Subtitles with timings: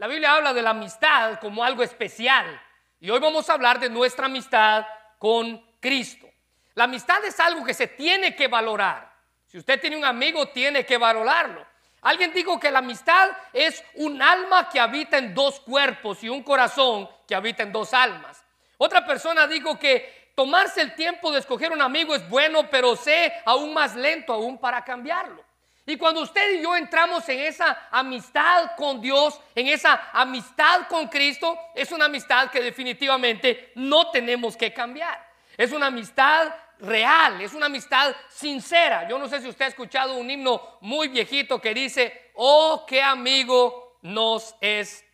[0.00, 2.58] La Biblia habla de la amistad como algo especial.
[3.00, 4.86] Y hoy vamos a hablar de nuestra amistad
[5.18, 6.26] con Cristo.
[6.72, 9.12] La amistad es algo que se tiene que valorar.
[9.44, 11.66] Si usted tiene un amigo, tiene que valorarlo.
[12.00, 16.42] Alguien dijo que la amistad es un alma que habita en dos cuerpos y un
[16.42, 18.42] corazón que habita en dos almas.
[18.78, 23.34] Otra persona dijo que tomarse el tiempo de escoger un amigo es bueno, pero sé
[23.44, 25.44] aún más lento aún para cambiarlo.
[25.90, 31.08] Y cuando usted y yo entramos en esa amistad con Dios, en esa amistad con
[31.08, 35.18] Cristo, es una amistad que definitivamente no tenemos que cambiar.
[35.56, 39.08] Es una amistad real, es una amistad sincera.
[39.08, 43.02] Yo no sé si usted ha escuchado un himno muy viejito que dice, oh, qué
[43.02, 45.04] amigo nos es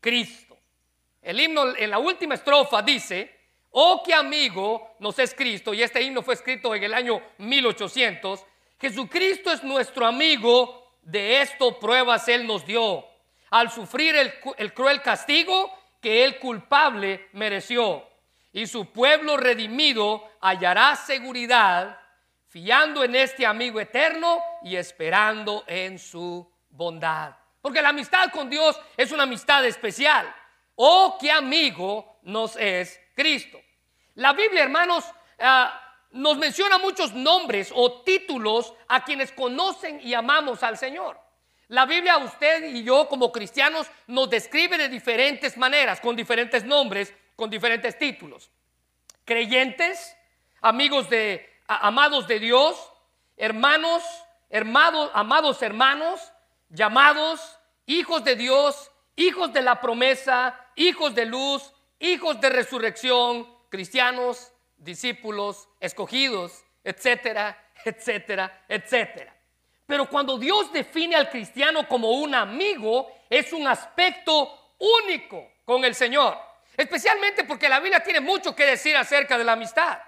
[0.00, 0.56] Cristo.
[1.20, 3.30] El himno en la última estrofa dice,
[3.72, 8.46] oh, qué amigo nos es Cristo, y este himno fue escrito en el año 1800.
[8.84, 13.02] Jesucristo es nuestro amigo, de esto pruebas Él nos dio,
[13.48, 18.06] al sufrir el, el cruel castigo que Él culpable mereció
[18.52, 21.98] y su pueblo redimido hallará seguridad
[22.46, 27.34] fiando en este amigo eterno y esperando en su bondad.
[27.62, 30.30] Porque la amistad con Dios es una amistad especial.
[30.74, 33.58] Oh, qué amigo nos es Cristo.
[34.16, 35.06] La Biblia, hermanos,
[35.38, 35.83] ah,
[36.14, 41.18] nos menciona muchos nombres o títulos a quienes conocen y amamos al Señor.
[41.68, 47.12] La Biblia, usted y yo como cristianos, nos describe de diferentes maneras, con diferentes nombres,
[47.34, 48.48] con diferentes títulos.
[49.24, 50.16] Creyentes,
[50.60, 52.76] amigos de, amados de Dios,
[53.36, 54.04] hermanos,
[54.50, 56.20] hermanos, amados hermanos,
[56.68, 64.52] llamados, hijos de Dios, hijos de la promesa, hijos de luz, hijos de resurrección, cristianos,
[64.84, 69.34] discípulos, escogidos, etcétera, etcétera, etcétera.
[69.86, 75.94] Pero cuando Dios define al cristiano como un amigo, es un aspecto único con el
[75.94, 76.38] Señor.
[76.76, 79.98] Especialmente porque la Biblia tiene mucho que decir acerca de la amistad.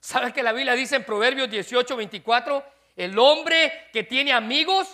[0.00, 2.64] ¿Sabe que la Biblia dice en Proverbios 18, 24?
[2.96, 4.88] El hombre que tiene amigos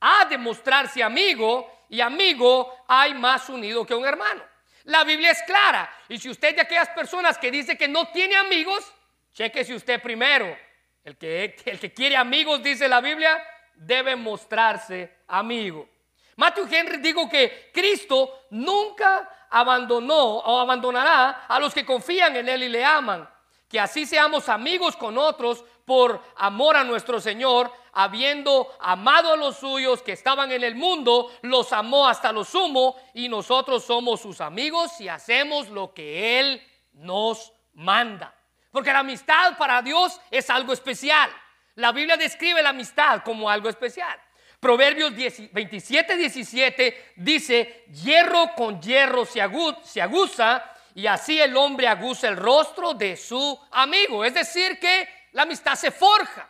[0.00, 4.42] ha de mostrarse amigo y amigo hay más unido que un hermano.
[4.84, 5.90] La Biblia es clara.
[6.08, 8.92] Y si usted de aquellas personas que dice que no tiene amigos,
[9.32, 10.56] chequese usted primero.
[11.04, 13.42] El que, el que quiere amigos, dice la Biblia,
[13.74, 15.88] debe mostrarse amigo.
[16.36, 22.62] Matthew Henry dijo que Cristo nunca abandonó o abandonará a los que confían en Él
[22.64, 23.28] y le aman.
[23.68, 29.58] Que así seamos amigos con otros por amor a nuestro Señor, habiendo amado a los
[29.58, 34.40] suyos que estaban en el mundo, los amó hasta lo sumo y nosotros somos sus
[34.40, 36.62] amigos y hacemos lo que Él
[36.92, 38.34] nos manda.
[38.70, 41.30] Porque la amistad para Dios es algo especial.
[41.74, 44.18] La Biblia describe la amistad como algo especial.
[44.62, 45.12] Proverbios
[45.52, 50.64] 27, 17 dice, hierro con hierro se, aguza
[50.94, 54.24] y así el hombre aguza el rostro de su amigo.
[54.24, 56.48] Es decir, que la amistad se forja.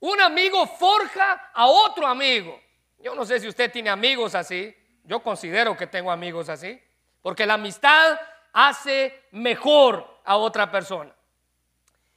[0.00, 2.58] Un amigo forja a otro amigo.
[2.98, 4.74] Yo no sé si usted tiene amigos así.
[5.04, 6.80] Yo considero que tengo amigos así.
[7.20, 8.18] Porque la amistad
[8.52, 11.14] hace mejor a otra persona.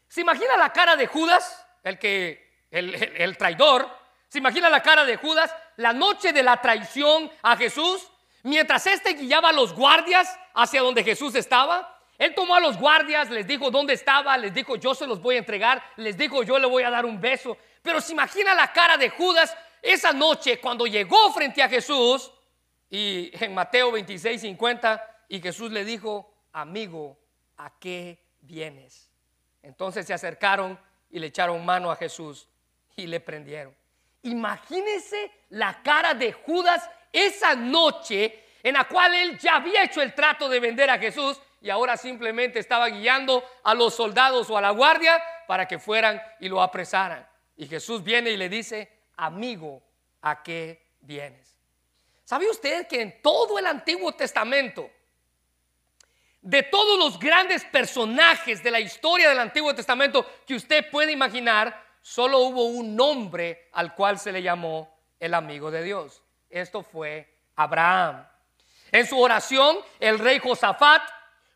[0.07, 3.89] ¿Se imagina la cara de Judas, el que el traidor?
[4.29, 8.09] ¿Se imagina la cara de Judas la noche de la traición a Jesús?
[8.43, 13.29] Mientras éste guiaba a los guardias hacia donde Jesús estaba, él tomó a los guardias,
[13.29, 16.59] les dijo dónde estaba, les dijo yo se los voy a entregar, les dijo yo
[16.59, 17.57] le voy a dar un beso.
[17.81, 22.31] Pero se imagina la cara de Judas esa noche cuando llegó frente a Jesús
[22.90, 27.18] y en Mateo 26, 50, y Jesús le dijo, amigo,
[27.57, 29.09] ¿a qué vienes?
[29.63, 32.47] Entonces se acercaron y le echaron mano a Jesús
[32.95, 33.75] y le prendieron.
[34.21, 40.13] Imagínese la cara de Judas esa noche en la cual él ya había hecho el
[40.13, 44.62] trato de vender a Jesús y ahora simplemente estaba guiando a los soldados o a
[44.62, 47.25] la guardia para que fueran y lo apresaran.
[47.56, 49.81] Y Jesús viene y le dice, amigo,
[50.21, 51.57] ¿a qué vienes?
[52.25, 54.92] ¿Sabe usted que en todo el Antiguo Testamento,
[56.42, 61.81] de todos los grandes personajes de la historia del Antiguo Testamento que usted puede imaginar,
[62.01, 66.21] solo hubo un nombre al cual se le llamó el amigo de Dios.
[66.50, 68.27] Esto fue Abraham.
[68.92, 71.01] En su oración, el rey Josafat,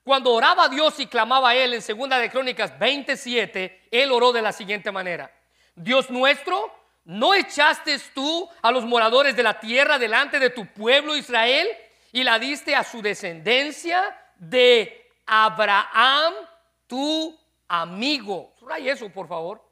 [0.07, 4.31] cuando oraba a Dios y clamaba a él en segunda de Crónicas 27, él oró
[4.31, 5.29] de la siguiente manera:
[5.75, 6.73] Dios nuestro,
[7.03, 11.67] ¿no echaste tú a los moradores de la tierra delante de tu pueblo Israel
[12.13, 16.33] y la diste a su descendencia de Abraham,
[16.87, 17.37] tu
[17.67, 18.53] amigo?
[18.57, 19.67] Subraya eso, por favor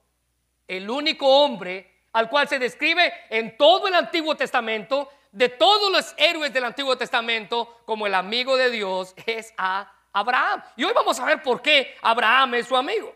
[0.68, 6.14] el único hombre al cual se describe en todo el Antiguo Testamento de todos los
[6.18, 10.64] héroes del Antiguo Testamento como el amigo de Dios es a Abraham.
[10.78, 13.14] Y hoy vamos a ver por qué Abraham es su amigo.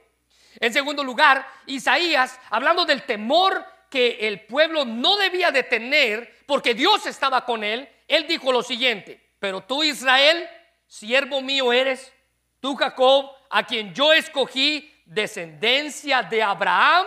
[0.60, 6.74] En segundo lugar, Isaías, hablando del temor que el pueblo no debía de tener porque
[6.74, 10.48] Dios estaba con él, él dijo lo siguiente, pero tú Israel,
[10.88, 12.14] siervo mío eres,
[12.60, 17.06] tú Jacob, a quien yo escogí, descendencia de Abraham,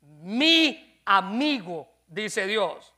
[0.00, 2.92] mi amigo, dice Dios.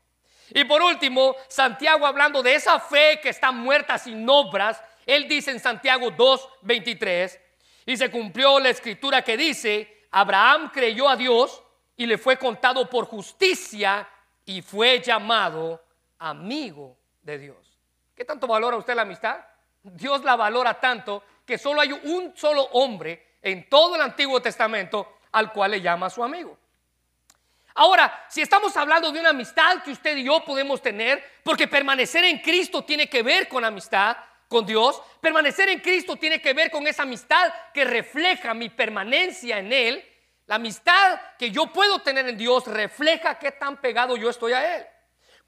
[0.51, 5.51] Y por último, Santiago hablando de esa fe que está muerta sin obras, él dice
[5.51, 7.41] en Santiago 2:23,
[7.87, 11.63] y se cumplió la escritura que dice, Abraham creyó a Dios
[11.97, 14.07] y le fue contado por justicia
[14.45, 15.83] y fue llamado
[16.19, 17.79] amigo de Dios.
[18.15, 19.39] ¿Qué tanto valora usted la amistad?
[19.83, 25.21] Dios la valora tanto que solo hay un solo hombre en todo el Antiguo Testamento
[25.33, 26.59] al cual le llama su amigo.
[27.77, 32.25] Ahora, si estamos hablando de una amistad que usted y yo podemos tener, porque permanecer
[32.25, 34.15] en Cristo tiene que ver con amistad
[34.49, 39.59] con Dios, permanecer en Cristo tiene que ver con esa amistad que refleja mi permanencia
[39.59, 40.05] en Él.
[40.47, 44.77] La amistad que yo puedo tener en Dios refleja qué tan pegado yo estoy a
[44.77, 44.87] Él.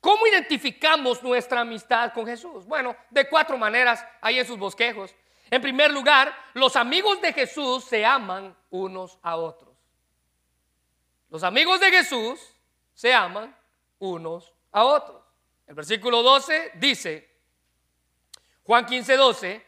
[0.00, 2.66] ¿Cómo identificamos nuestra amistad con Jesús?
[2.66, 5.14] Bueno, de cuatro maneras ahí en sus bosquejos.
[5.50, 9.74] En primer lugar, los amigos de Jesús se aman unos a otros.
[11.28, 12.40] Los amigos de Jesús
[12.94, 13.56] se aman
[13.98, 15.22] unos a otros.
[15.66, 17.29] El versículo 12 dice,
[18.70, 19.66] Juan 15, 12,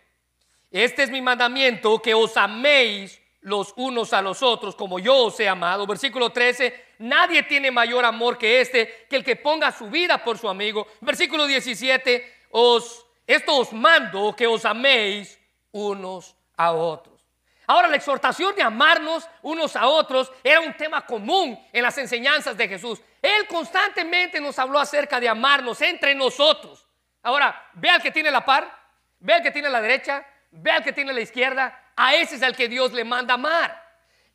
[0.71, 5.41] este es mi mandamiento, que os améis los unos a los otros como yo os
[5.41, 5.89] he amado.
[5.89, 10.39] Versículo 13, nadie tiene mayor amor que este, que el que ponga su vida por
[10.39, 10.87] su amigo.
[11.01, 15.37] Versículo 17, os, esto os mando que os améis
[15.73, 17.27] unos a otros.
[17.67, 22.57] Ahora, la exhortación de amarnos unos a otros era un tema común en las enseñanzas
[22.57, 23.03] de Jesús.
[23.21, 26.87] Él constantemente nos habló acerca de amarnos entre nosotros.
[27.25, 28.82] Ahora, ve al que tiene la par,
[29.23, 31.93] ve al que tiene la derecha, ve al que tiene la izquierda.
[31.97, 33.83] A ese es al que Dios le manda amar.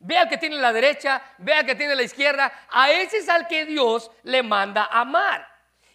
[0.00, 2.52] Ve al que tiene la derecha, ve al que tiene la izquierda.
[2.70, 5.46] A ese es al que Dios le manda amar.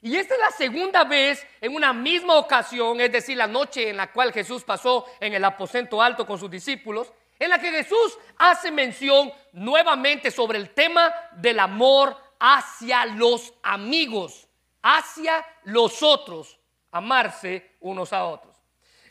[0.02, 3.98] Y esta es la segunda vez en una misma ocasión, es decir, la noche en
[3.98, 7.12] la cual Jesús pasó en el aposento alto con sus discípulos
[7.44, 14.48] en la que Jesús hace mención nuevamente sobre el tema del amor hacia los amigos,
[14.82, 16.58] hacia los otros,
[16.92, 18.53] amarse unos a otros.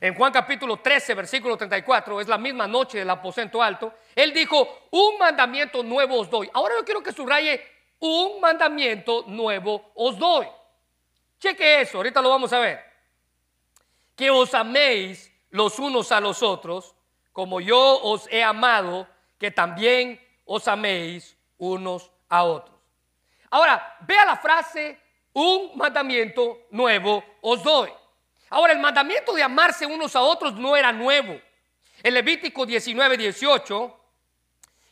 [0.02, 4.88] En Juan capítulo 13, versículo 34, es la misma noche del aposento alto, él dijo,
[4.90, 6.50] un mandamiento nuevo os doy.
[6.54, 7.64] Ahora yo quiero que subraye,
[8.00, 10.48] un mandamiento nuevo os doy.
[11.38, 12.80] Cheque eso, ahorita lo vamos a ver.
[14.16, 16.96] Que os améis los unos a los otros
[17.30, 19.06] como yo os he amado,
[19.38, 22.76] que también os améis unos a otros.
[23.50, 24.98] Ahora, vea la frase,
[25.32, 28.01] un mandamiento nuevo os doy.
[28.52, 31.40] Ahora, el mandamiento de amarse unos a otros no era nuevo.
[32.02, 34.00] El Levítico 19, 18,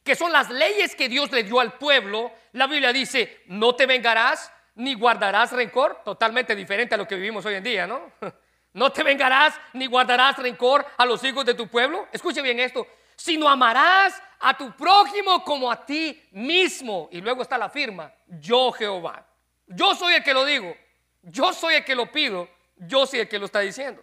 [0.03, 3.85] que son las leyes que Dios le dio al pueblo, la Biblia dice, no te
[3.85, 8.01] vengarás ni guardarás rencor, totalmente diferente a lo que vivimos hoy en día, ¿no?
[8.73, 12.07] No te vengarás ni guardarás rencor a los hijos de tu pueblo.
[12.13, 12.87] Escuche bien esto.
[13.17, 17.09] Sino amarás a tu prójimo como a ti mismo.
[17.11, 18.13] Y luego está la firma.
[18.29, 19.27] Yo Jehová.
[19.67, 20.73] Yo soy el que lo digo.
[21.21, 22.49] Yo soy el que lo pido.
[22.81, 24.03] Yo soy el que lo está diciendo.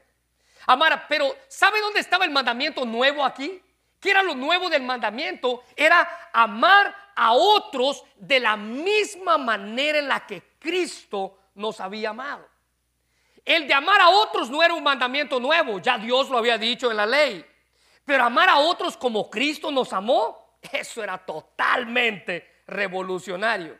[0.67, 3.61] Amar, pero ¿sabe dónde estaba el mandamiento nuevo aquí?
[3.99, 5.63] ¿Qué era lo nuevo del mandamiento?
[5.75, 12.47] Era amar a otros de la misma manera en la que Cristo nos había amado.
[13.43, 16.91] El de amar a otros no era un mandamiento nuevo, ya Dios lo había dicho
[16.91, 17.45] en la ley.
[18.05, 23.79] Pero amar a otros como Cristo nos amó, eso era totalmente revolucionario.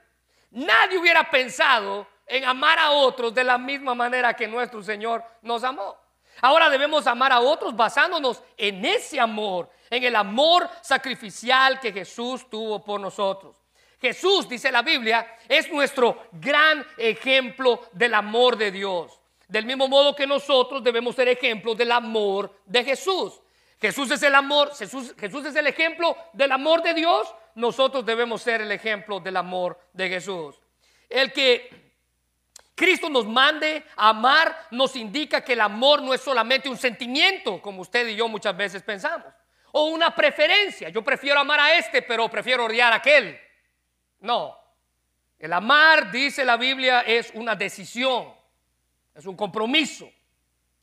[0.52, 5.64] Nadie hubiera pensado en amar a otros de la misma manera que nuestro Señor nos
[5.64, 5.98] amó.
[6.42, 12.48] Ahora debemos amar a otros basándonos en ese amor, en el amor sacrificial que Jesús
[12.50, 13.56] tuvo por nosotros.
[14.00, 19.20] Jesús, dice la Biblia, es nuestro gran ejemplo del amor de Dios.
[19.48, 23.42] Del mismo modo que nosotros debemos ser ejemplos del amor de Jesús.
[23.80, 27.34] Jesús es el amor, Jesús, Jesús es el ejemplo del amor de Dios.
[27.56, 30.60] Nosotros debemos ser el ejemplo del amor de Jesús.
[31.10, 31.87] El que
[32.78, 37.62] Cristo nos mande a amar nos indica que el amor no es solamente un sentimiento,
[37.62, 39.34] como usted y yo muchas veces pensamos,
[39.74, 40.90] o una preferencia.
[40.90, 43.38] Yo prefiero amar a este, pero prefiero odiar a aquel.
[44.20, 44.56] No.
[45.40, 48.38] El amar, dice la Biblia, es una decisión
[49.18, 50.10] es un compromiso,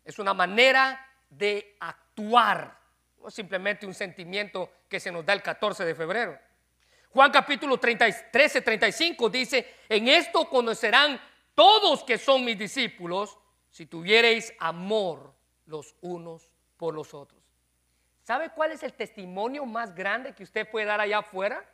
[0.04, 2.76] es una manera de actuar,
[3.22, 6.36] no simplemente un sentimiento que se nos da el 14 de febrero.
[7.10, 11.20] Juan capítulo 13, 35 dice, en esto conocerán
[11.54, 13.38] todos que son mis discípulos,
[13.70, 15.34] si tuviereis amor
[15.66, 17.42] los unos por los otros.
[18.22, 21.64] ¿Sabe cuál es el testimonio más grande que usted puede dar allá afuera?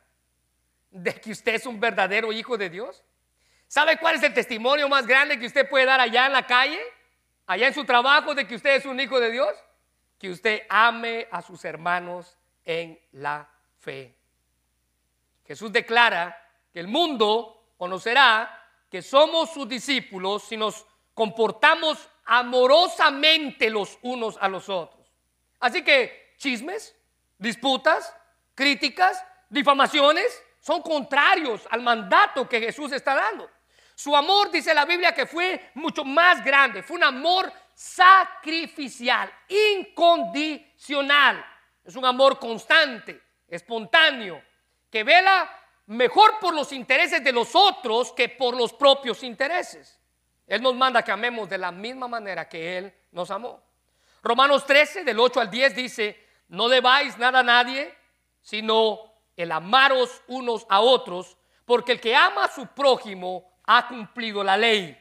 [0.89, 3.03] De que usted es un verdadero hijo de Dios.
[3.67, 6.79] ¿Sabe cuál es el testimonio más grande que usted puede dar allá en la calle?
[7.45, 9.53] Allá en su trabajo de que usted es un hijo de Dios.
[10.17, 14.17] Que usted ame a sus hermanos en la fe.
[15.45, 16.37] Jesús declara
[16.73, 18.60] que el mundo conocerá
[18.91, 25.07] que somos sus discípulos si nos comportamos amorosamente los unos a los otros.
[25.61, 26.93] Así que chismes,
[27.37, 28.13] disputas,
[28.53, 33.49] críticas, difamaciones son contrarios al mandato que Jesús está dando.
[33.95, 41.45] Su amor, dice la Biblia, que fue mucho más grande, fue un amor sacrificial, incondicional.
[41.83, 44.43] Es un amor constante, espontáneo,
[44.89, 45.49] que vela
[45.91, 49.99] mejor por los intereses de los otros que por los propios intereses.
[50.47, 53.61] Él nos manda que amemos de la misma manera que Él nos amó.
[54.23, 57.93] Romanos 13, del 8 al 10 dice, no debáis nada a nadie,
[58.41, 58.99] sino
[59.35, 64.55] el amaros unos a otros, porque el que ama a su prójimo ha cumplido la
[64.55, 64.97] ley.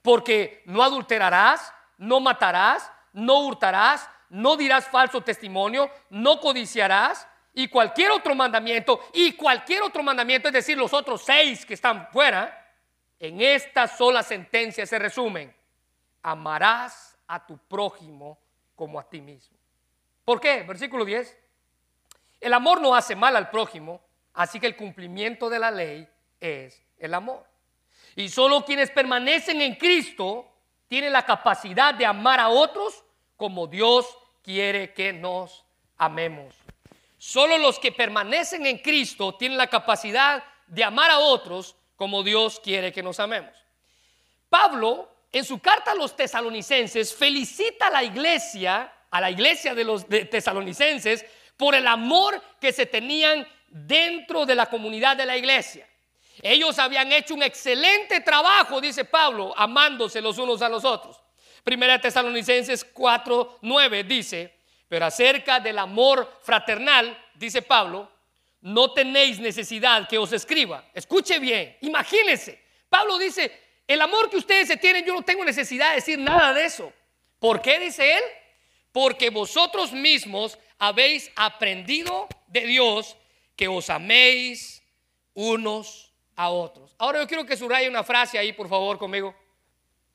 [0.00, 8.12] Porque no adulterarás, no matarás, no hurtarás, no dirás falso testimonio, no codiciarás, y cualquier
[8.12, 12.56] otro mandamiento, y cualquier otro mandamiento, es decir, los otros seis que están fuera,
[13.18, 15.54] en esta sola sentencia se resumen.
[16.22, 18.38] Amarás a tu prójimo
[18.74, 19.56] como a ti mismo.
[20.24, 20.62] ¿Por qué?
[20.62, 21.36] Versículo 10.
[22.40, 24.00] El amor no hace mal al prójimo,
[24.34, 26.08] así que el cumplimiento de la ley
[26.40, 27.44] es el amor.
[28.16, 30.50] Y solo quienes permanecen en Cristo
[30.88, 33.04] tienen la capacidad de amar a otros
[33.36, 34.06] como Dios
[34.42, 35.64] quiere que nos
[35.96, 36.54] amemos.
[37.20, 42.58] Solo los que permanecen en Cristo tienen la capacidad de amar a otros como Dios
[42.64, 43.52] quiere que nos amemos.
[44.48, 49.84] Pablo, en su carta a los tesalonicenses, felicita a la iglesia, a la iglesia de
[49.84, 51.26] los tesalonicenses,
[51.58, 55.86] por el amor que se tenían dentro de la comunidad de la iglesia.
[56.40, 61.20] Ellos habían hecho un excelente trabajo, dice Pablo, amándose los unos a los otros.
[61.64, 64.59] Primera Tesalonicenses 4, 9 dice,
[64.90, 68.10] pero acerca del amor fraternal, dice Pablo,
[68.62, 70.84] no tenéis necesidad que os escriba.
[70.92, 72.60] Escuche bien, imagínense.
[72.88, 73.52] Pablo dice,
[73.86, 76.92] el amor que ustedes se tienen, yo no tengo necesidad de decir nada de eso.
[77.38, 78.22] ¿Por qué dice él?
[78.90, 83.16] Porque vosotros mismos habéis aprendido de Dios
[83.54, 84.82] que os améis
[85.34, 86.96] unos a otros.
[86.98, 89.36] Ahora yo quiero que subraye una frase ahí, por favor, conmigo.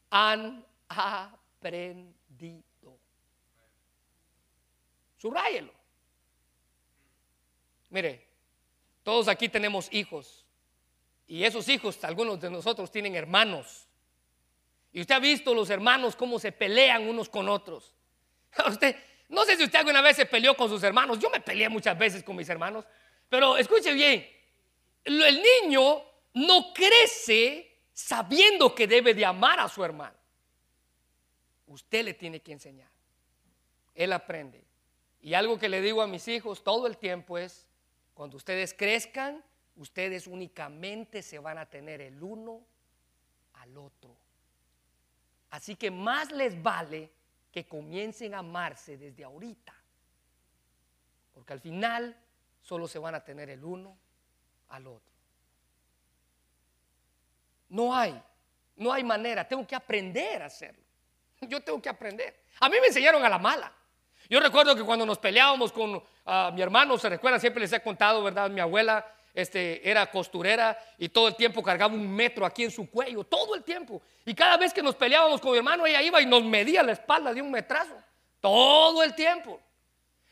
[0.09, 2.14] Han aprendido.
[5.17, 5.73] Subráyelo.
[7.89, 8.25] Mire,
[9.03, 10.45] todos aquí tenemos hijos.
[11.27, 13.87] Y esos hijos, algunos de nosotros tienen hermanos.
[14.91, 17.93] Y usted ha visto los hermanos cómo se pelean unos con otros.
[18.67, 18.95] Usted,
[19.27, 21.19] no sé si usted alguna vez se peleó con sus hermanos.
[21.19, 22.85] Yo me peleé muchas veces con mis hermanos.
[23.27, 24.25] Pero escuche bien,
[25.03, 26.01] el niño
[26.33, 30.15] no crece sabiendo que debe de amar a su hermano.
[31.67, 32.89] Usted le tiene que enseñar.
[33.93, 34.64] Él aprende.
[35.25, 37.65] Y algo que le digo a mis hijos todo el tiempo es,
[38.13, 39.43] cuando ustedes crezcan,
[39.75, 42.61] ustedes únicamente se van a tener el uno
[43.53, 44.15] al otro.
[45.49, 47.09] Así que más les vale
[47.51, 49.73] que comiencen a amarse desde ahorita.
[51.33, 52.15] Porque al final
[52.61, 53.97] solo se van a tener el uno
[54.69, 55.11] al otro.
[57.69, 58.21] No hay,
[58.75, 60.83] no hay manera, tengo que aprender a hacerlo.
[61.41, 62.43] Yo tengo que aprender.
[62.59, 63.73] A mí me enseñaron a la mala.
[64.29, 67.81] Yo recuerdo que cuando nos peleábamos con ah, mi hermano, se recuerda, siempre les he
[67.81, 68.49] contado, ¿verdad?
[68.49, 72.89] Mi abuela este, era costurera y todo el tiempo cargaba un metro aquí en su
[72.89, 74.01] cuello, todo el tiempo.
[74.25, 76.93] Y cada vez que nos peleábamos con mi hermano, ella iba y nos medía la
[76.93, 77.95] espalda de un metrazo,
[78.39, 79.59] todo el tiempo.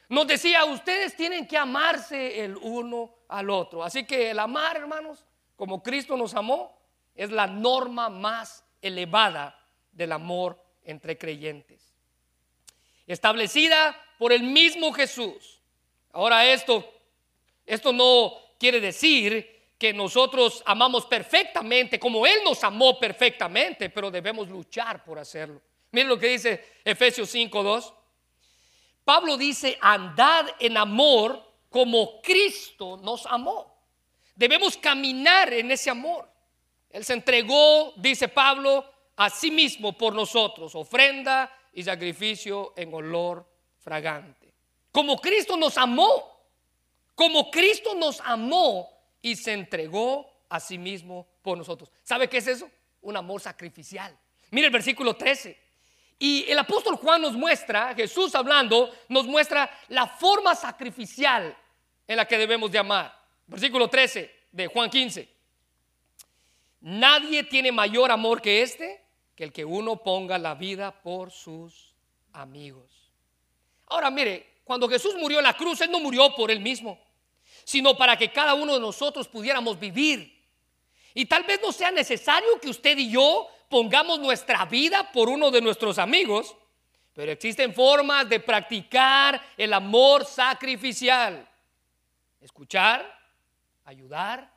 [0.09, 3.83] Nos decía, ustedes tienen que amarse el uno al otro.
[3.83, 6.79] Así que el amar, hermanos, como Cristo nos amó,
[7.13, 9.59] es la norma más elevada
[9.91, 11.92] del amor entre creyentes
[13.07, 15.59] establecida por el mismo Jesús.
[16.11, 16.93] Ahora esto,
[17.65, 24.47] esto no quiere decir que nosotros amamos perfectamente como Él nos amó perfectamente, pero debemos
[24.47, 25.61] luchar por hacerlo.
[25.91, 27.93] Miren lo que dice Efesios 5.2.
[29.03, 33.75] Pablo dice, andad en amor como Cristo nos amó.
[34.35, 36.29] Debemos caminar en ese amor.
[36.89, 43.45] Él se entregó, dice Pablo, a sí mismo por nosotros, ofrenda y sacrificio en olor
[43.79, 44.53] fragante.
[44.91, 46.39] Como Cristo nos amó,
[47.15, 48.89] como Cristo nos amó
[49.21, 51.91] y se entregó a sí mismo por nosotros.
[52.03, 52.69] ¿Sabe qué es eso?
[53.03, 54.17] un amor sacrificial.
[54.51, 55.61] Mire el versículo 13.
[56.19, 61.55] Y el apóstol Juan nos muestra, Jesús hablando, nos muestra la forma sacrificial
[62.07, 63.13] en la que debemos de amar.
[63.45, 65.29] Versículo 13 de Juan 15.
[66.81, 69.02] Nadie tiene mayor amor que este,
[69.35, 71.93] que el que uno ponga la vida por sus
[72.33, 73.11] amigos.
[73.87, 76.99] Ahora mire, cuando Jesús murió en la cruz, Él no murió por Él mismo,
[77.63, 80.41] sino para que cada uno de nosotros pudiéramos vivir.
[81.13, 85.51] Y tal vez no sea necesario que usted y yo pongamos nuestra vida por uno
[85.51, 86.55] de nuestros amigos,
[87.13, 91.47] pero existen formas de practicar el amor sacrificial.
[92.41, 93.19] Escuchar,
[93.85, 94.51] ayudar,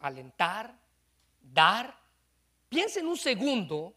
[0.00, 0.74] alentar,
[1.40, 1.96] dar.
[2.68, 3.95] Piense en un segundo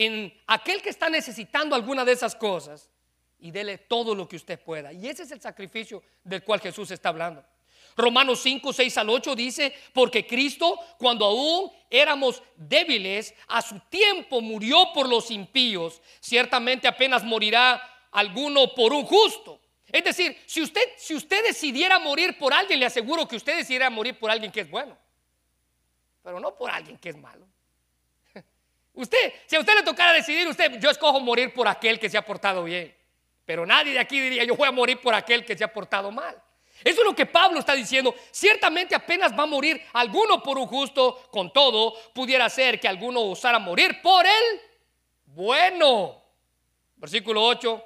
[0.00, 2.88] en aquel que está necesitando alguna de esas cosas
[3.38, 4.94] y dele todo lo que usted pueda.
[4.94, 7.44] Y ese es el sacrificio del cual Jesús está hablando.
[7.98, 14.40] Romanos 5, 6 al 8 dice, porque Cristo, cuando aún éramos débiles, a su tiempo
[14.40, 16.00] murió por los impíos.
[16.18, 19.60] Ciertamente apenas morirá alguno por un justo.
[19.86, 23.90] Es decir, si usted, si usted decidiera morir por alguien, le aseguro que usted decidiera
[23.90, 24.96] morir por alguien que es bueno,
[26.22, 27.46] pero no por alguien que es malo.
[28.94, 32.18] Usted, si a usted le tocara decidir, usted, yo escojo morir por aquel que se
[32.18, 32.94] ha portado bien.
[33.44, 36.10] Pero nadie de aquí diría, yo voy a morir por aquel que se ha portado
[36.10, 36.40] mal.
[36.82, 38.14] Eso es lo que Pablo está diciendo.
[38.30, 43.22] Ciertamente apenas va a morir alguno por un justo, con todo, pudiera ser que alguno
[43.22, 44.60] osara morir por él.
[45.26, 46.22] Bueno,
[46.96, 47.84] versículo 8,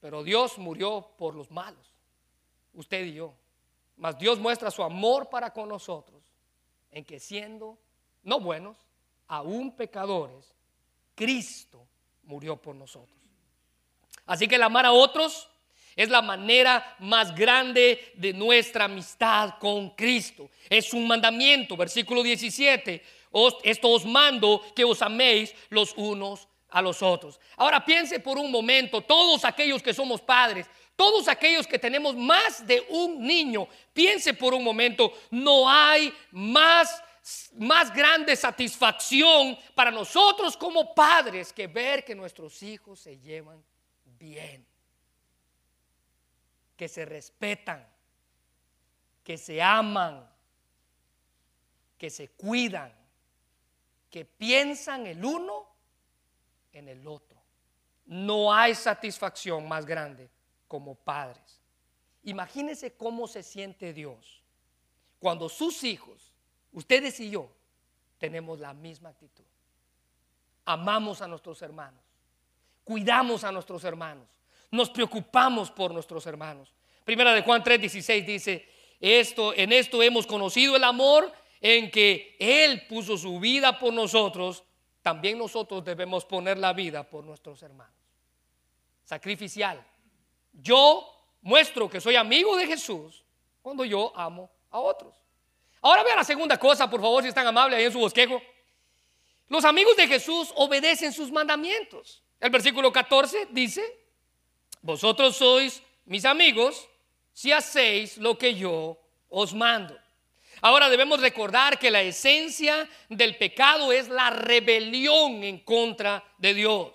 [0.00, 1.92] pero Dios murió por los malos,
[2.74, 3.34] usted y yo.
[3.96, 6.22] Mas Dios muestra su amor para con nosotros
[6.90, 7.78] en que siendo
[8.22, 8.85] no buenos,
[9.28, 10.54] aún pecadores,
[11.14, 11.86] Cristo
[12.24, 13.16] murió por nosotros.
[14.26, 15.48] Así que el amar a otros
[15.94, 20.50] es la manera más grande de nuestra amistad con Cristo.
[20.68, 23.02] Es un mandamiento, versículo 17.
[23.62, 27.40] esto os mando que os améis los unos a los otros.
[27.56, 32.66] Ahora piense por un momento, todos aquellos que somos padres, todos aquellos que tenemos más
[32.66, 37.02] de un niño, piense por un momento, no hay más
[37.54, 43.62] más grande satisfacción para nosotros como padres que ver que nuestros hijos se llevan
[44.04, 44.64] bien,
[46.76, 47.86] que se respetan,
[49.24, 50.28] que se aman,
[51.98, 52.92] que se cuidan,
[54.10, 55.68] que piensan el uno
[56.72, 57.36] en el otro.
[58.04, 60.30] No hay satisfacción más grande
[60.68, 61.60] como padres.
[62.22, 64.42] Imagínense cómo se siente Dios
[65.18, 66.25] cuando sus hijos,
[66.76, 67.50] ustedes y yo,
[68.18, 69.44] tenemos la misma actitud.
[70.64, 72.06] Amamos a nuestros hermanos
[72.86, 74.28] cuidamos a nuestros hermanos,
[74.70, 76.72] nos preocupamos por nuestros hermanos.
[77.04, 78.68] Primera de Juan 3:16 dice,
[79.00, 84.62] esto en esto hemos conocido el amor en que él puso su vida por nosotros,
[85.02, 87.92] también nosotros debemos poner la vida por nuestros hermanos.
[89.02, 89.84] Sacrificial.
[90.52, 91.12] Yo
[91.42, 93.24] muestro que soy amigo de Jesús
[93.62, 95.12] cuando yo amo a otros.
[95.86, 98.42] Ahora vea la segunda cosa, por favor, si están amables ahí en su bosquejo.
[99.46, 102.24] Los amigos de Jesús obedecen sus mandamientos.
[102.40, 103.84] El versículo 14 dice,
[104.82, 106.88] vosotros sois mis amigos
[107.32, 109.96] si hacéis lo que yo os mando.
[110.60, 116.94] Ahora debemos recordar que la esencia del pecado es la rebelión en contra de Dios.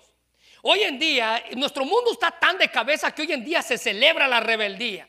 [0.60, 4.28] Hoy en día, nuestro mundo está tan de cabeza que hoy en día se celebra
[4.28, 5.08] la rebeldía.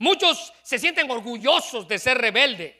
[0.00, 2.79] Muchos se sienten orgullosos de ser rebelde.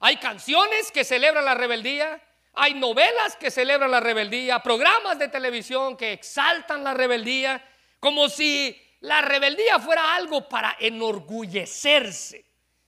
[0.00, 2.20] Hay canciones que celebran la rebeldía,
[2.54, 7.64] hay novelas que celebran la rebeldía, programas de televisión que exaltan la rebeldía,
[7.98, 12.44] como si la rebeldía fuera algo para enorgullecerse.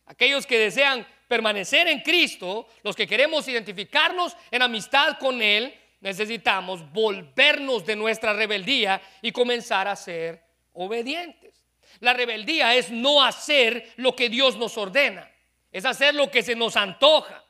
[0.06, 6.92] Aquellos que desean permanecer en Cristo, los que queremos identificarnos en amistad con Él, necesitamos
[6.92, 10.42] volvernos de nuestra rebeldía y comenzar a ser
[10.72, 11.64] obedientes.
[12.00, 15.28] La rebeldía es no hacer lo que Dios nos ordena,
[15.72, 17.44] es hacer lo que se nos antoja.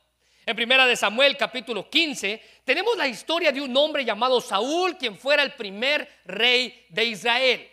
[0.44, 5.16] En primera de Samuel capítulo 15 tenemos la historia de un hombre llamado Saúl, quien
[5.16, 7.70] fuera el primer rey de Israel.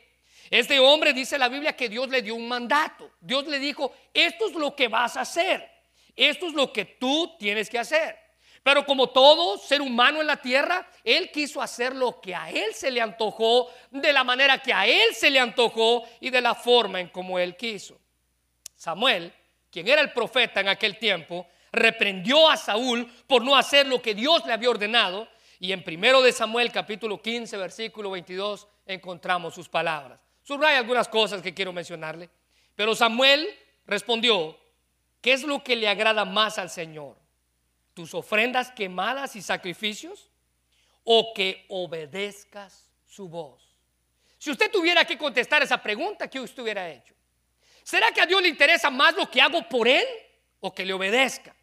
[0.49, 3.12] Este hombre dice la Biblia que Dios le dio un mandato.
[3.19, 5.69] Dios le dijo, esto es lo que vas a hacer.
[6.15, 8.17] Esto es lo que tú tienes que hacer.
[8.63, 12.73] Pero como todo ser humano en la tierra, él quiso hacer lo que a él
[12.73, 16.56] se le antojó, de la manera que a él se le antojó y de la
[16.56, 17.99] forma en como él quiso.
[18.75, 19.34] Samuel,
[19.73, 24.13] quien era el profeta en aquel tiempo, reprendió a Saúl por no hacer lo que
[24.13, 25.27] Dios le había ordenado.
[25.59, 30.19] Y en primero de Samuel capítulo 15 versículo 22 encontramos sus palabras.
[30.43, 32.29] Subraya algunas cosas que quiero mencionarle.
[32.75, 33.49] Pero Samuel
[33.88, 34.57] respondió,
[35.21, 37.17] ¿qué es lo que le agrada más al Señor?
[37.95, 40.29] ¿Tus ofrendas quemadas y sacrificios?
[41.03, 43.62] o que obedezcas su voz.
[44.38, 47.12] Si usted tuviera que contestar esa pregunta, ¿qué usted hubiera hecho?
[47.84, 50.06] ¿Será que a Dios le interesa más lo que hago por Él
[50.60, 51.56] o que le obedezca?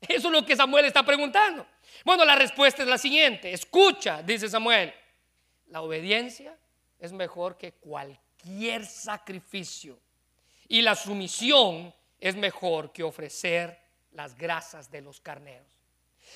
[0.00, 1.66] Eso es lo que Samuel está preguntando.
[2.04, 3.52] Bueno, la respuesta es la siguiente.
[3.52, 4.92] Escucha, dice Samuel.
[5.68, 6.56] La obediencia
[6.98, 9.98] es mejor que cualquier sacrificio.
[10.68, 13.78] Y la sumisión es mejor que ofrecer
[14.12, 15.66] las grasas de los carneros.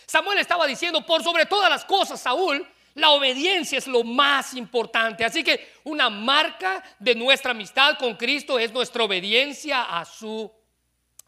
[0.06, 5.24] Samuel estaba diciendo, por sobre todas las cosas, Saúl, la obediencia es lo más importante.
[5.24, 10.50] Así que una marca de nuestra amistad con Cristo es nuestra obediencia a su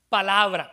[0.09, 0.73] palabra.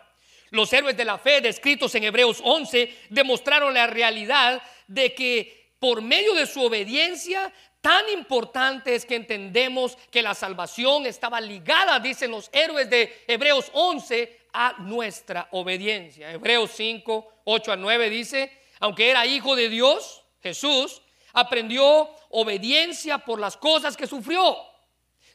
[0.50, 6.00] Los héroes de la fe descritos en Hebreos 11 demostraron la realidad de que por
[6.00, 12.30] medio de su obediencia tan importante es que entendemos que la salvación estaba ligada, dicen
[12.30, 16.30] los héroes de Hebreos 11, a nuestra obediencia.
[16.30, 21.00] Hebreos 5, 8 a 9 dice, aunque era hijo de Dios, Jesús
[21.32, 24.54] aprendió obediencia por las cosas que sufrió.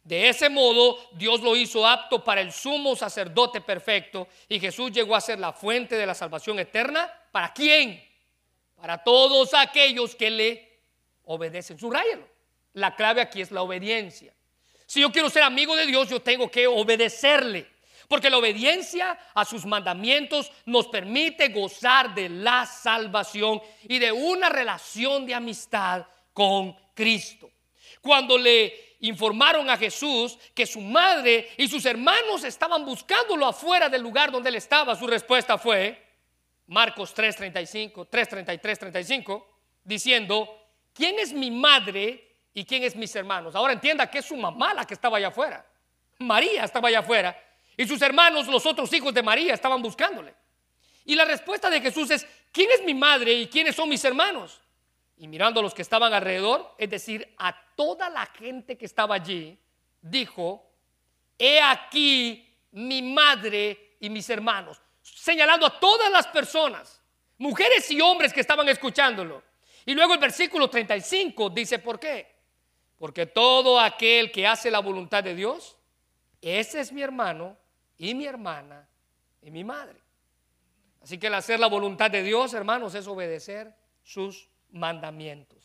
[0.04, 5.16] De ese modo, Dios lo hizo apto para el sumo sacerdote perfecto y Jesús llegó
[5.16, 7.12] a ser la fuente de la salvación eterna.
[7.32, 8.08] ¿Para quién?
[8.76, 10.80] Para todos aquellos que le
[11.24, 11.80] obedecen.
[11.80, 12.28] Subrayelo.
[12.74, 14.32] La clave aquí es la obediencia.
[14.86, 17.68] Si yo quiero ser amigo de Dios, yo tengo que obedecerle.
[18.10, 24.50] Porque la obediencia a sus mandamientos nos permite gozar de la salvación y de una
[24.50, 27.52] relación de amistad con Cristo.
[28.02, 34.02] Cuando le informaron a Jesús que su madre y sus hermanos estaban buscándolo afuera del
[34.02, 36.04] lugar donde él estaba, su respuesta fue,
[36.66, 39.48] Marcos 3:35, 3:33, 35,
[39.84, 40.50] diciendo,
[40.94, 43.54] ¿quién es mi madre y quién es mis hermanos?
[43.54, 45.64] Ahora entienda que es su mamá la que estaba allá afuera.
[46.18, 47.38] María estaba allá afuera
[47.80, 50.36] y sus hermanos, los otros hijos de María, estaban buscándole.
[51.06, 54.60] Y la respuesta de Jesús es, ¿quién es mi madre y quiénes son mis hermanos?
[55.16, 59.16] Y mirando a los que estaban alrededor, es decir, a toda la gente que estaba
[59.16, 59.58] allí,
[60.02, 60.70] dijo,
[61.38, 67.02] he aquí mi madre y mis hermanos, señalando a todas las personas,
[67.38, 69.42] mujeres y hombres que estaban escuchándolo.
[69.86, 72.28] Y luego el versículo 35 dice, ¿por qué?
[72.98, 75.78] Porque todo aquel que hace la voluntad de Dios,
[76.42, 77.56] ese es mi hermano
[78.00, 78.88] y mi hermana
[79.42, 80.00] y mi madre.
[81.02, 85.58] Así que el hacer la voluntad de Dios, hermanos, es obedecer sus mandamientos.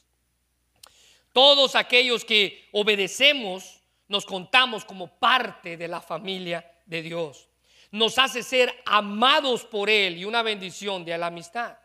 [1.32, 7.48] Todos aquellos que obedecemos nos contamos como parte de la familia de Dios.
[7.90, 11.76] Nos hace ser amados por Él y una bendición de la amistad.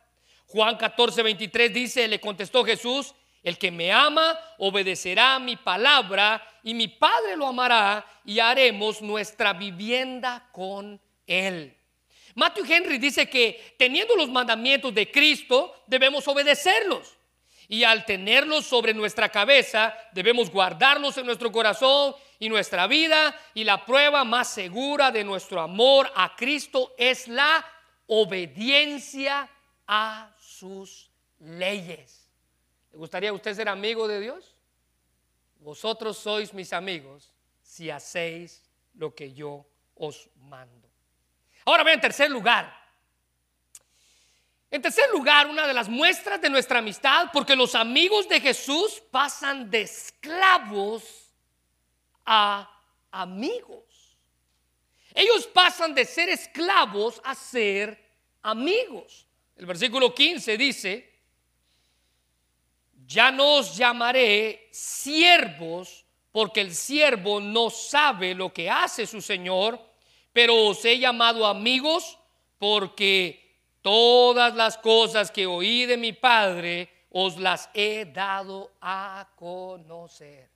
[0.48, 6.74] Juan 14, 23 dice, le contestó Jesús, el que me ama obedecerá mi palabra y
[6.74, 11.76] mi Padre lo amará y haremos nuestra vivienda con él.
[12.36, 17.16] Matthew Henry dice que teniendo los mandamientos de Cristo debemos obedecerlos.
[17.68, 23.36] Y al tenerlos sobre nuestra cabeza debemos guardarlos en nuestro corazón y nuestra vida.
[23.54, 27.64] Y la prueba más segura de nuestro amor a Cristo es la
[28.08, 29.48] obediencia
[29.86, 32.19] a sus leyes.
[32.92, 34.56] ¿Le gustaría usted ser amigo de Dios?
[35.60, 38.64] Vosotros sois mis amigos si hacéis
[38.96, 40.90] lo que yo os mando.
[41.66, 42.80] Ahora ve en tercer lugar.
[44.72, 49.02] En tercer lugar, una de las muestras de nuestra amistad, porque los amigos de Jesús
[49.12, 51.34] pasan de esclavos
[52.26, 52.70] a
[53.12, 53.84] amigos.
[55.14, 58.00] Ellos pasan de ser esclavos a ser
[58.44, 59.28] amigos.
[59.56, 61.09] El versículo 15 dice,
[63.10, 69.82] ya no os llamaré siervos, porque el siervo no sabe lo que hace su Señor,
[70.32, 72.20] pero os he llamado amigos,
[72.60, 80.48] porque todas las cosas que oí de mi Padre os las he dado a conocer.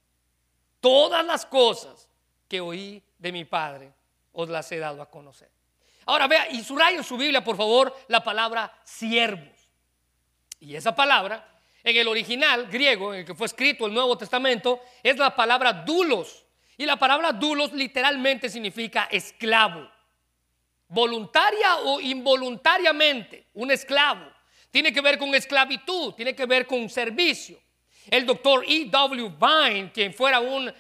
[0.80, 2.08] Todas las cosas
[2.48, 3.92] que oí de mi Padre
[4.32, 5.50] os las he dado a conocer.
[6.06, 9.70] Ahora vea, y subraya en su Biblia, por favor, la palabra siervos.
[10.60, 11.53] Y esa palabra
[11.84, 15.74] en el original griego, en el que fue escrito el Nuevo Testamento, es la palabra
[15.74, 16.46] dulos.
[16.78, 19.90] Y la palabra dulos literalmente significa esclavo.
[20.88, 24.32] Voluntaria o involuntariamente, un esclavo.
[24.72, 27.60] Tiene que ver con esclavitud, tiene que ver con servicio.
[28.10, 28.86] El doctor E.
[28.86, 29.32] W.
[29.40, 30.74] Vine, quien fuera un,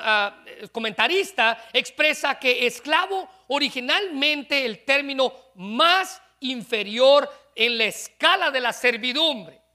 [0.00, 0.42] ah,
[0.72, 9.65] comentarista, expresa que esclavo originalmente el término más inferior en la escala de la servidumbre.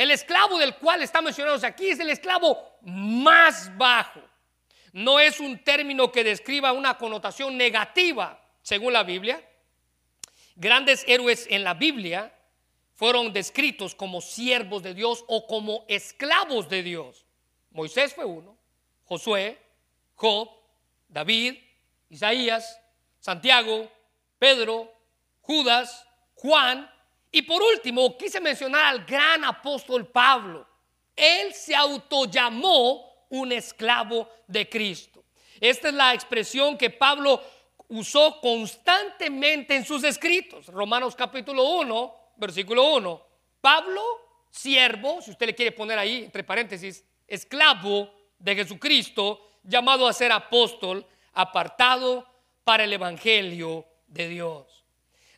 [0.00, 4.22] El esclavo del cual está mencionado aquí es el esclavo más bajo.
[4.94, 9.46] No es un término que describa una connotación negativa, según la Biblia.
[10.56, 12.34] Grandes héroes en la Biblia
[12.94, 17.26] fueron descritos como siervos de Dios o como esclavos de Dios.
[17.70, 18.56] Moisés fue uno,
[19.04, 19.58] Josué,
[20.14, 20.48] Job,
[21.10, 21.56] David,
[22.08, 22.80] Isaías,
[23.18, 23.92] Santiago,
[24.38, 24.90] Pedro,
[25.42, 26.90] Judas, Juan
[27.32, 30.66] y por último quise mencionar al gran apóstol Pablo.
[31.14, 35.24] Él se autollamó un esclavo de Cristo.
[35.60, 37.42] Esta es la expresión que Pablo
[37.88, 40.66] usó constantemente en sus escritos.
[40.66, 43.26] Romanos capítulo 1, versículo 1.
[43.60, 44.02] Pablo,
[44.50, 50.32] siervo, si usted le quiere poner ahí entre paréntesis, esclavo de Jesucristo, llamado a ser
[50.32, 52.26] apóstol, apartado
[52.64, 54.79] para el Evangelio de Dios.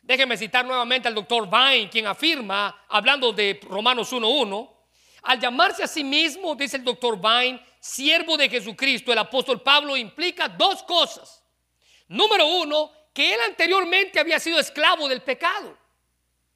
[0.03, 4.69] Déjeme citar nuevamente al doctor Vine, quien afirma, hablando de Romanos 1.1,
[5.21, 9.95] al llamarse a sí mismo, dice el doctor Vine, siervo de Jesucristo, el apóstol Pablo
[9.95, 11.41] implica dos cosas.
[12.09, 15.77] Número uno, que él anteriormente había sido esclavo del pecado.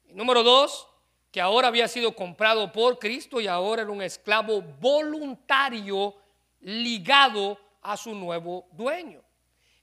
[0.04, 0.86] Y número dos,
[1.30, 6.14] que ahora había sido comprado por Cristo y ahora era un esclavo voluntario
[6.60, 9.22] ligado a su nuevo dueño.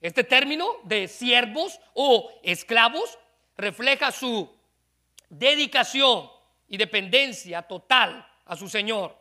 [0.01, 3.17] Este término de siervos o esclavos
[3.58, 4.50] refleja su
[5.30, 6.30] dedicación
[6.68, 9.18] y dependencia total a su Señor.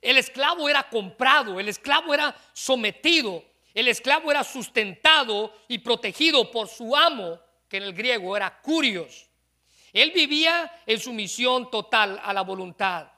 [0.00, 6.68] El esclavo era comprado, el esclavo era sometido, el esclavo era sustentado y protegido por
[6.68, 9.26] su amo, que en el griego era curios.
[9.92, 13.08] Él vivía en sumisión total a la voluntad.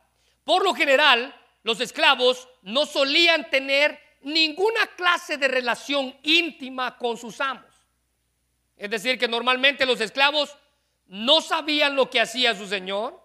[0.44, 7.40] Por lo general, los esclavos no solían tener ninguna clase de relación íntima con sus
[7.40, 7.65] amos.
[8.76, 10.56] Es decir, que normalmente los esclavos
[11.06, 13.22] no sabían lo que hacía su señor,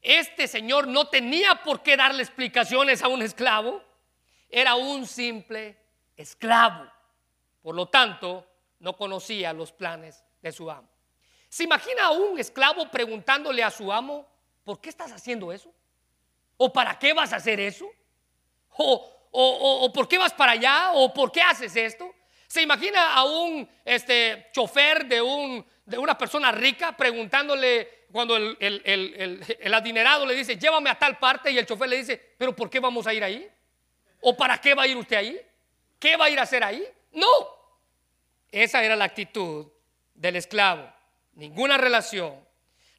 [0.00, 3.82] este señor no tenía por qué darle explicaciones a un esclavo,
[4.48, 5.76] era un simple
[6.16, 6.90] esclavo.
[7.62, 8.46] Por lo tanto,
[8.78, 10.88] no conocía los planes de su amo.
[11.48, 14.26] ¿Se imagina a un esclavo preguntándole a su amo,
[14.64, 15.72] ¿por qué estás haciendo eso?
[16.56, 17.86] ¿O para qué vas a hacer eso?
[18.76, 20.92] ¿O, por qué vas para allá?
[20.94, 22.14] ¿O por qué haces esto?
[22.48, 29.74] ¿Se imagina a un este, chofer de, un, de una persona rica preguntándole cuando el,
[29.74, 32.80] adinerado le dice, llévame a tal parte y el chofer le dice, pero ¿por qué
[32.80, 33.46] vamos a ir ahí?
[34.22, 35.40] ¿O para qué va a ir usted ahí?
[35.98, 36.82] ¿Qué va a ir a hacer ahí?
[37.12, 37.26] No.
[38.50, 39.66] Esa era la actitud
[40.14, 40.90] del esclavo.
[41.34, 42.34] Ninguna relación.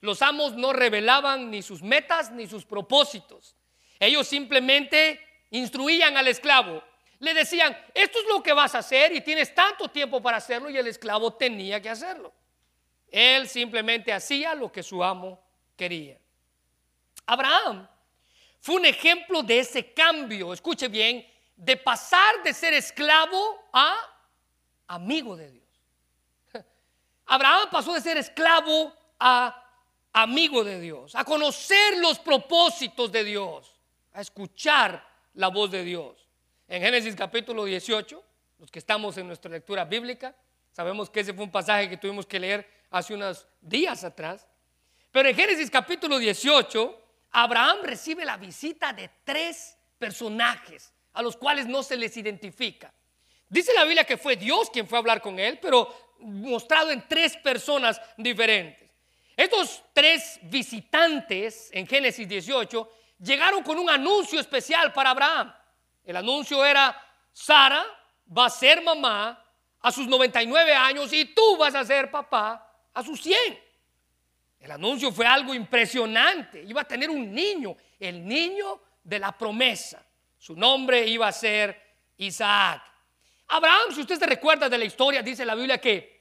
[0.02, 3.56] Los amos no revelaban ni sus metas ni sus propósitos.
[4.00, 6.84] Ellos simplemente instruían al esclavo.
[7.20, 10.70] Le decían, esto es lo que vas a hacer y tienes tanto tiempo para hacerlo
[10.70, 12.34] y el esclavo tenía que hacerlo.
[13.10, 15.42] Él simplemente hacía lo que su amo
[15.76, 16.18] quería.
[17.26, 17.88] Abraham
[18.62, 23.98] fue un ejemplo de ese cambio, escuche bien, de pasar de ser esclavo a
[24.88, 25.68] amigo de Dios.
[27.26, 29.66] Abraham pasó de ser esclavo a
[30.14, 33.76] amigo de Dios, a conocer los propósitos de Dios,
[34.14, 36.29] a escuchar la voz de Dios.
[36.72, 38.24] En Génesis capítulo 18,
[38.60, 40.36] los que estamos en nuestra lectura bíblica,
[40.72, 44.48] sabemos que ese fue un pasaje que tuvimos que leer hace unos días atrás.
[45.12, 47.02] Pero en Génesis capítulo 18,
[47.32, 52.94] Abraham recibe la visita de tres personajes a los cuales no se les identifica.
[53.48, 57.04] Dice la Biblia que fue Dios quien fue a hablar con él, pero mostrado en
[57.08, 58.88] tres personas diferentes.
[59.36, 62.92] Estos tres visitantes en Génesis 18
[63.24, 65.52] llegaron con un anuncio especial para Abraham.
[66.04, 66.96] El anuncio era,
[67.32, 67.86] Sara
[68.36, 69.44] va a ser mamá
[69.82, 73.60] a sus 99 años y tú vas a ser papá a sus 100.
[74.60, 76.64] El anuncio fue algo impresionante.
[76.64, 80.06] Iba a tener un niño, el niño de la promesa.
[80.38, 81.82] Su nombre iba a ser
[82.18, 82.84] Isaac.
[83.48, 86.20] Abraham, si usted se recuerda de la historia, dice la Biblia que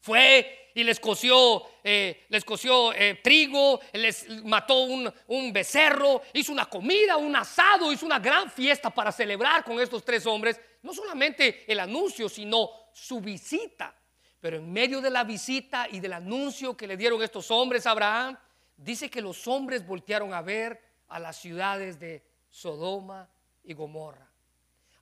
[0.00, 6.52] fue y les coció, eh, les coció eh, trigo, les mató un, un becerro, hizo
[6.52, 10.60] una comida, un asado, hizo una gran fiesta para celebrar con estos tres hombres.
[10.82, 13.94] No solamente el anuncio, sino su visita.
[14.40, 17.92] Pero en medio de la visita y del anuncio que le dieron estos hombres a
[17.92, 18.36] Abraham,
[18.76, 23.28] dice que los hombres voltearon a ver a las ciudades de Sodoma
[23.62, 24.28] y Gomorra.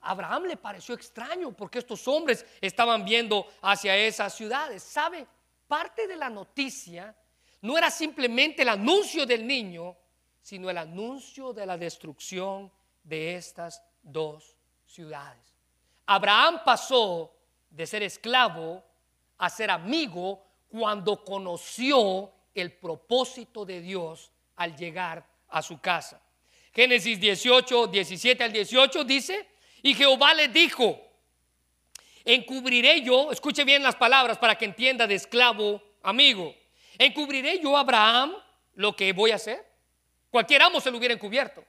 [0.03, 4.83] A Abraham le pareció extraño porque estos hombres estaban viendo hacia esas ciudades.
[4.83, 5.27] ¿Sabe?
[5.71, 7.15] Parte de la noticia
[7.61, 9.97] no era simplemente el anuncio del niño,
[10.43, 12.73] sino el anuncio de la destrucción
[13.05, 15.55] de estas dos ciudades.
[16.07, 17.33] Abraham pasó
[17.71, 18.83] de ser esclavo
[19.39, 26.21] a ser amigo cuando conoció el propósito de Dios al llegar a su casa.
[26.75, 29.49] Génesis 18, 17 al 18 dice,
[29.83, 31.01] y Jehová le dijo,
[32.25, 36.55] encubriré yo, escuche bien las palabras para que entienda de esclavo amigo,
[36.99, 38.35] encubriré yo a Abraham
[38.75, 39.65] lo que voy a hacer?
[40.31, 41.65] Cualquier amo se lo hubiera encubierto.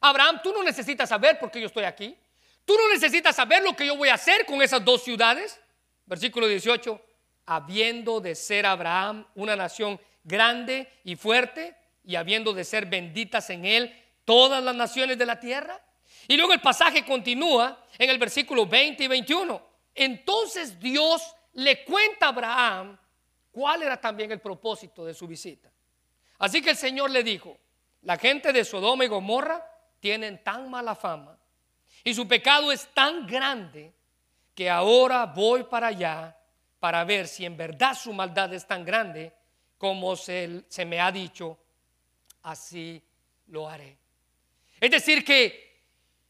[0.00, 2.16] Abraham, tú no necesitas saber por qué yo estoy aquí.
[2.64, 5.60] Tú no necesitas saber lo que yo voy a hacer con esas dos ciudades.
[6.06, 7.00] Versículo 18,
[7.46, 13.64] habiendo de ser Abraham una nación grande y fuerte y habiendo de ser benditas en
[13.64, 15.80] él todas las naciones de la tierra.
[16.28, 19.73] Y luego el pasaje continúa en el versículo 20 y 21.
[19.94, 22.98] Entonces Dios le cuenta a Abraham
[23.52, 25.70] cuál era también el propósito de su visita.
[26.38, 27.56] Así que el Señor le dijo,
[28.02, 29.64] la gente de Sodoma y Gomorra
[30.00, 31.38] tienen tan mala fama
[32.02, 33.94] y su pecado es tan grande
[34.54, 36.36] que ahora voy para allá
[36.78, 39.32] para ver si en verdad su maldad es tan grande
[39.78, 41.58] como se, me ha dicho,
[42.42, 43.02] así
[43.46, 43.96] lo haré.
[44.78, 45.63] Es decir, que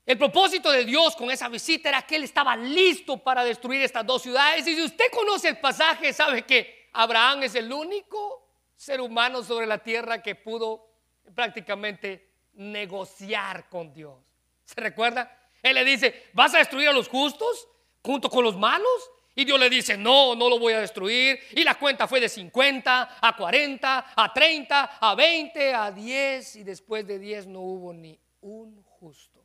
[0.06, 4.04] el propósito de Dios con esa visita era que Él estaba listo para destruir estas
[4.04, 4.66] dos ciudades.
[4.66, 9.66] Y si usted conoce el pasaje, sabe que Abraham es el único ser humano sobre
[9.66, 10.90] la tierra que pudo
[11.34, 14.18] prácticamente negociar con Dios.
[14.64, 15.38] ¿Se recuerda?
[15.62, 17.66] Él le dice, ¿vas a destruir a los justos
[18.02, 19.10] junto con los malos?
[19.34, 21.40] Y Dios le dice, no, no lo voy a destruir.
[21.52, 26.56] Y la cuenta fue de 50 a 40, a 30, a 20, a 10.
[26.56, 29.43] Y después de 10 no hubo ni un justo.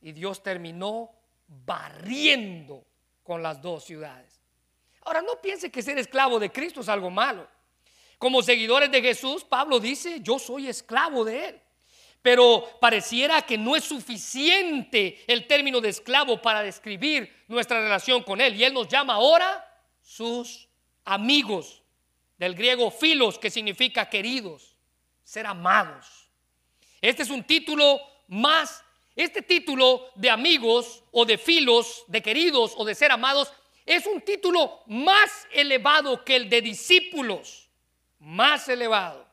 [0.00, 1.10] Y Dios terminó
[1.46, 2.84] barriendo
[3.22, 4.40] con las dos ciudades.
[5.02, 7.48] Ahora, no piense que ser esclavo de Cristo es algo malo.
[8.18, 11.62] Como seguidores de Jesús, Pablo dice, yo soy esclavo de Él.
[12.20, 18.40] Pero pareciera que no es suficiente el término de esclavo para describir nuestra relación con
[18.40, 18.56] Él.
[18.56, 19.64] Y Él nos llama ahora
[20.02, 20.68] sus
[21.04, 21.82] amigos,
[22.36, 24.76] del griego filos, que significa queridos,
[25.24, 26.28] ser amados.
[27.00, 28.84] Este es un título más,
[29.18, 33.52] este título de amigos o de filos, de queridos o de ser amados,
[33.84, 37.68] es un título más elevado que el de discípulos,
[38.20, 39.26] más elevado.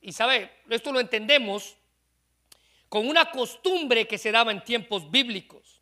[0.00, 1.76] Y sabe, esto lo entendemos
[2.88, 5.80] con una costumbre que se daba en tiempos bíblicos.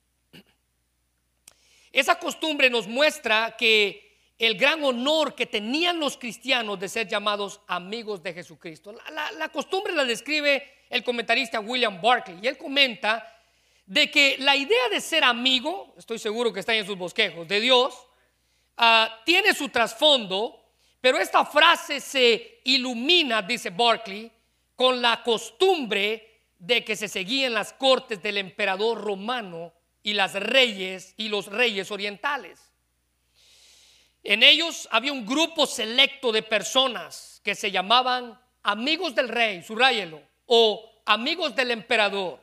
[1.93, 4.07] Esa costumbre nos muestra que
[4.39, 8.95] el gran honor que tenían los cristianos de ser llamados amigos de Jesucristo.
[9.39, 13.33] La, costumbre la describe el comentarista William Barclay y él comenta
[13.87, 17.61] de que la idea de ser amigo, estoy seguro que está en sus bosquejos, de
[17.61, 17.95] Dios,
[18.77, 20.61] ah, tiene su trasfondo,
[21.01, 24.31] pero esta frase se ilumina, dice Barclay,
[24.75, 29.73] con la costumbre de que se seguían las cortes del emperador romano
[30.03, 32.61] y las reyes y los reyes orientales.
[34.25, 40.21] En ellos había un grupo selecto de personas que se llamaban amigos del rey, subrayelo,
[40.47, 42.41] o amigos del emperador.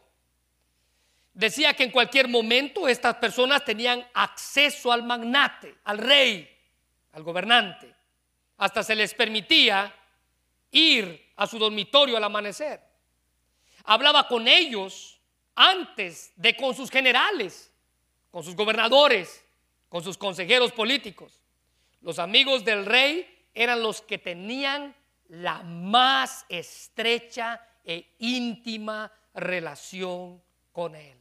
[1.34, 6.50] Decía que en cualquier momento estas personas tenían acceso al magnate, al rey,
[7.14, 7.94] al gobernante.
[8.58, 9.94] Hasta se les permitía
[10.72, 12.94] ir a su dormitorio al amanecer
[13.84, 15.20] hablaba con ellos
[15.56, 17.72] antes de con sus generales,
[18.32, 19.44] con sus gobernadores,
[19.90, 21.42] con sus consejeros políticos.
[22.02, 24.96] Los amigos del rey eran los que tenían
[25.28, 30.42] la más estrecha e íntima relación
[30.72, 31.18] con él.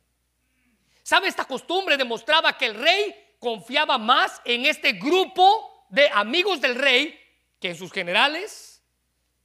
[1.03, 1.29] ¿Sabe?
[1.29, 7.18] Esta costumbre demostraba que el rey confiaba más en este grupo de amigos del rey
[7.59, 8.83] que en sus generales,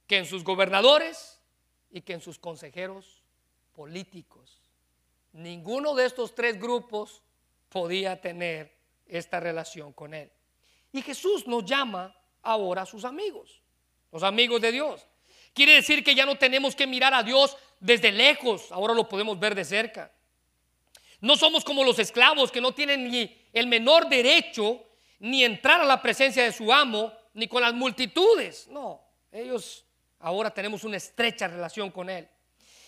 [0.06, 1.38] que en sus gobernadores,
[1.90, 3.22] y que en sus consejeros
[3.72, 4.60] políticos.
[5.32, 7.22] Ninguno de estos tres grupos
[7.68, 8.76] podía tener
[9.06, 10.30] esta relación con él.
[10.92, 13.62] Y Jesús nos llama ahora a sus amigos,
[14.10, 15.06] los amigos de Dios.
[15.58, 19.40] Quiere decir que ya no tenemos que mirar a Dios desde lejos, ahora lo podemos
[19.40, 20.08] ver de cerca.
[21.20, 24.80] No somos como los esclavos que no tienen ni el menor derecho
[25.18, 28.68] ni entrar a la presencia de su amo, ni con las multitudes.
[28.68, 29.02] No,
[29.32, 29.84] ellos
[30.20, 32.28] ahora tenemos una estrecha relación con Él.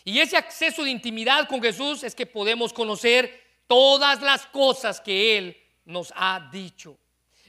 [0.05, 5.37] Y ese acceso de intimidad con Jesús es que podemos conocer todas las cosas que
[5.37, 6.97] Él nos ha dicho.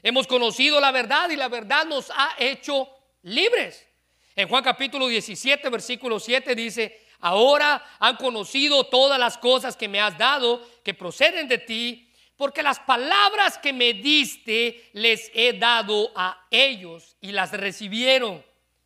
[0.02, 2.88] Hemos conocido la verdad y la verdad nos ha hecho
[3.22, 3.86] libres.
[4.34, 10.00] En Juan capítulo 17, versículo 7 dice, ahora han conocido todas las cosas que me
[10.00, 16.10] has dado, que proceden de ti, porque las palabras que me diste les he dado
[16.16, 18.42] a ellos y las recibieron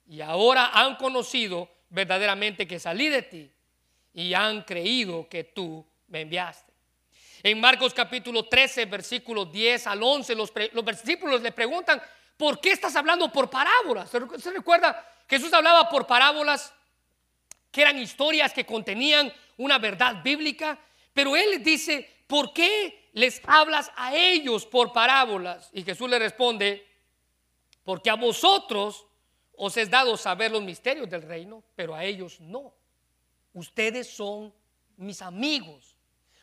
[0.09, 3.51] y ahora han conocido verdaderamente que salí de ti
[4.12, 6.72] y han creído que tú me enviaste.
[7.42, 12.03] En Marcos capítulo 13, versículos 10 al 11, los, los versículos le preguntan,
[12.36, 14.11] ¿por qué estás hablando por parábolas?
[14.11, 15.16] ¿Se recuerda?
[15.29, 16.72] Jesús hablaba por parábolas
[17.70, 20.79] que eran historias que contenían una verdad bíblica,
[21.12, 25.70] pero él les dice, ¿por qué les hablas a ellos por parábolas?
[25.72, 26.87] Y Jesús le responde,
[27.85, 29.07] porque a vosotros
[29.57, 32.74] os es dado saber los misterios del reino, pero a ellos no.
[33.55, 34.53] Ustedes son
[34.97, 35.97] mis amigos.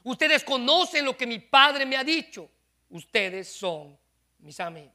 [0.04, 2.50] Ustedes conocen lo que mi Padre me ha dicho.
[2.90, 3.98] Ustedes son
[4.40, 4.94] mis amigos.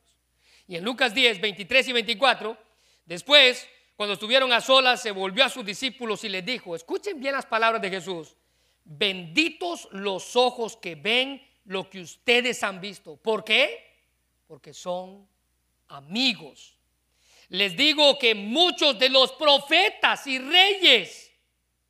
[0.66, 2.58] Y en Lucas 10, 23 y 24,
[3.06, 3.66] después,
[3.98, 7.46] cuando estuvieron a solas, se volvió a sus discípulos y les dijo, escuchen bien las
[7.46, 8.36] palabras de Jesús,
[8.84, 13.16] benditos los ojos que ven lo que ustedes han visto.
[13.16, 13.96] ¿Por qué?
[14.46, 15.26] Porque son
[15.88, 16.76] amigos.
[17.48, 21.32] Les digo que muchos de los profetas y reyes,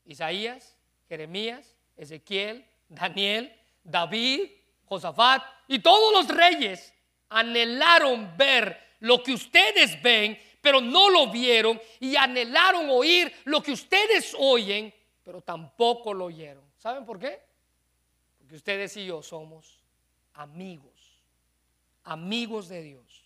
[0.07, 0.79] Isaías,
[1.11, 3.55] Jeremías, Ezequiel, Daniel,
[3.85, 4.49] David,
[4.87, 6.91] Josafat y todos los reyes
[7.29, 13.73] anhelaron ver lo que ustedes ven, pero no lo vieron, y anhelaron oír lo que
[13.73, 14.93] ustedes oyen,
[15.25, 16.63] pero tampoco lo oyeron.
[16.77, 17.41] ¿Saben por qué?
[18.37, 19.79] Porque ustedes y yo somos
[20.35, 20.93] amigos,
[22.05, 23.25] amigos de Dios.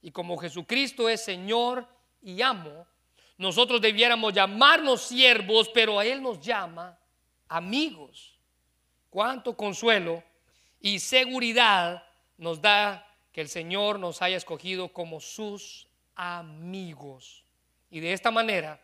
[0.00, 1.88] Y como Jesucristo es Señor
[2.22, 2.86] y amo,
[3.36, 6.96] nosotros debiéramos llamarnos siervos, pero a Él nos llama
[7.48, 8.38] amigos.
[9.10, 10.22] Cuánto consuelo
[10.80, 12.04] y seguridad
[12.38, 15.89] nos da que el Señor nos haya escogido como sus
[16.20, 17.46] amigos.
[17.90, 18.78] Y de esta manera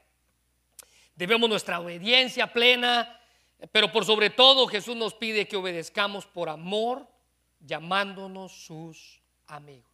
[1.15, 3.21] debemos nuestra obediencia plena,
[3.71, 7.07] pero por sobre todo Jesús nos pide que obedezcamos por amor,
[7.61, 9.91] llamándonos sus amigos.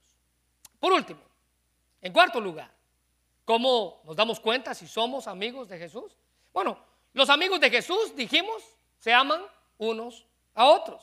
[0.79, 1.21] Por último,
[2.01, 2.71] en cuarto lugar,
[3.45, 6.17] ¿cómo nos damos cuenta si somos amigos de Jesús?
[6.53, 6.79] Bueno,
[7.13, 8.63] los amigos de Jesús, dijimos,
[8.99, 9.43] se aman
[9.79, 10.25] unos
[10.55, 11.03] a otros.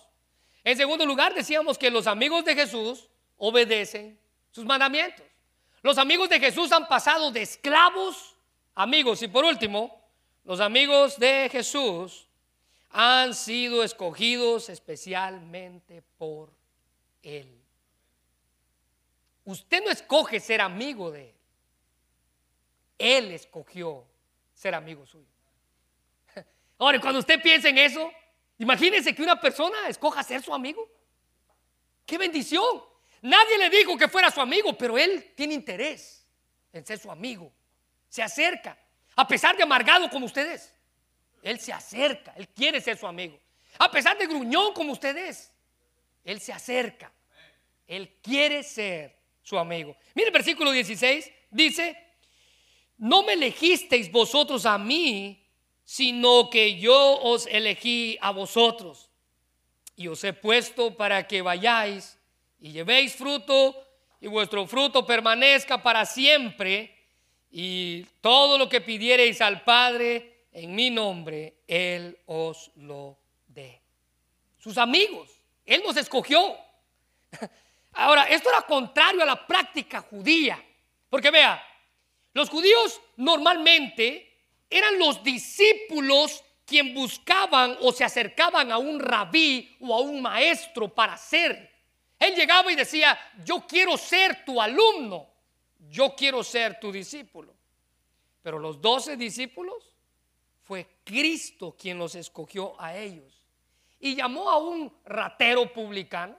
[0.64, 4.18] En segundo lugar, decíamos que los amigos de Jesús obedecen
[4.52, 5.29] sus mandamientos.
[5.82, 8.36] Los amigos de Jesús han pasado de esclavos
[8.76, 9.22] amigos.
[9.22, 10.02] Y por último,
[10.44, 12.28] los amigos de Jesús
[12.92, 16.52] han sido escogidos especialmente por
[17.22, 17.48] Él.
[19.46, 21.36] Usted no escoge ser amigo de Él.
[22.98, 24.06] Él escogió
[24.54, 25.26] ser amigo suyo.
[26.78, 28.12] Ahora, cuando usted piensa en eso,
[28.58, 30.88] imagínese que una persona escoja ser su amigo.
[32.06, 32.89] ¡Qué bendición!
[33.22, 36.26] Nadie le dijo que fuera su amigo, pero él tiene interés
[36.72, 37.52] en ser su amigo.
[38.08, 38.78] Se acerca,
[39.16, 40.74] a pesar de amargado como ustedes.
[41.42, 43.40] Él se acerca, él quiere ser su amigo.
[43.78, 45.54] A pesar de gruñón como ustedes,
[46.24, 47.12] él se acerca.
[47.88, 49.96] Él quiere ser su amigo.
[50.14, 51.98] Mire el versículo 16, dice,
[52.98, 55.44] no me elegisteis vosotros a mí,
[55.86, 59.10] sino que yo os elegí a vosotros.
[59.96, 62.19] Y os he puesto para que vayáis
[62.60, 63.76] y llevéis fruto
[64.22, 66.96] y vuestro fruto permanezca para siempre
[67.52, 73.82] y todo lo que pidiereis al Padre en mi nombre, Él os lo dé.
[74.58, 75.30] Sus amigos,
[75.66, 76.58] Él nos escogió.
[77.94, 80.64] Ahora, esto era contrario a la práctica judía,
[81.10, 81.64] porque vea,
[82.34, 84.30] los judíos normalmente
[84.70, 90.94] eran los discípulos quien buscaban o se acercaban a un rabí o a un maestro
[90.94, 91.70] para ser
[92.20, 95.28] él llegaba y decía, yo quiero ser tu alumno,
[95.90, 97.56] yo quiero ser tu discípulo.
[98.42, 99.94] Pero los doce discípulos
[100.64, 103.34] fue Cristo quien los escogió a ellos.
[104.00, 106.38] Y llamó a un ratero publicano,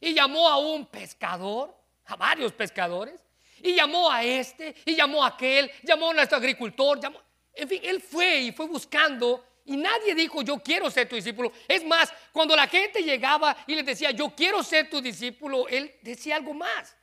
[0.00, 1.74] y llamó a un pescador,
[2.06, 3.20] a varios pescadores,
[3.62, 7.20] y llamó a este, y llamó a aquel, llamó a nuestro agricultor, llamó,
[7.54, 11.52] en fin, él fue y fue buscando y nadie dijo, yo quiero ser tu discípulo.
[11.66, 15.92] Es más, cuando la gente llegaba y le decía, yo quiero ser tu discípulo, él
[16.02, 16.96] decía algo más.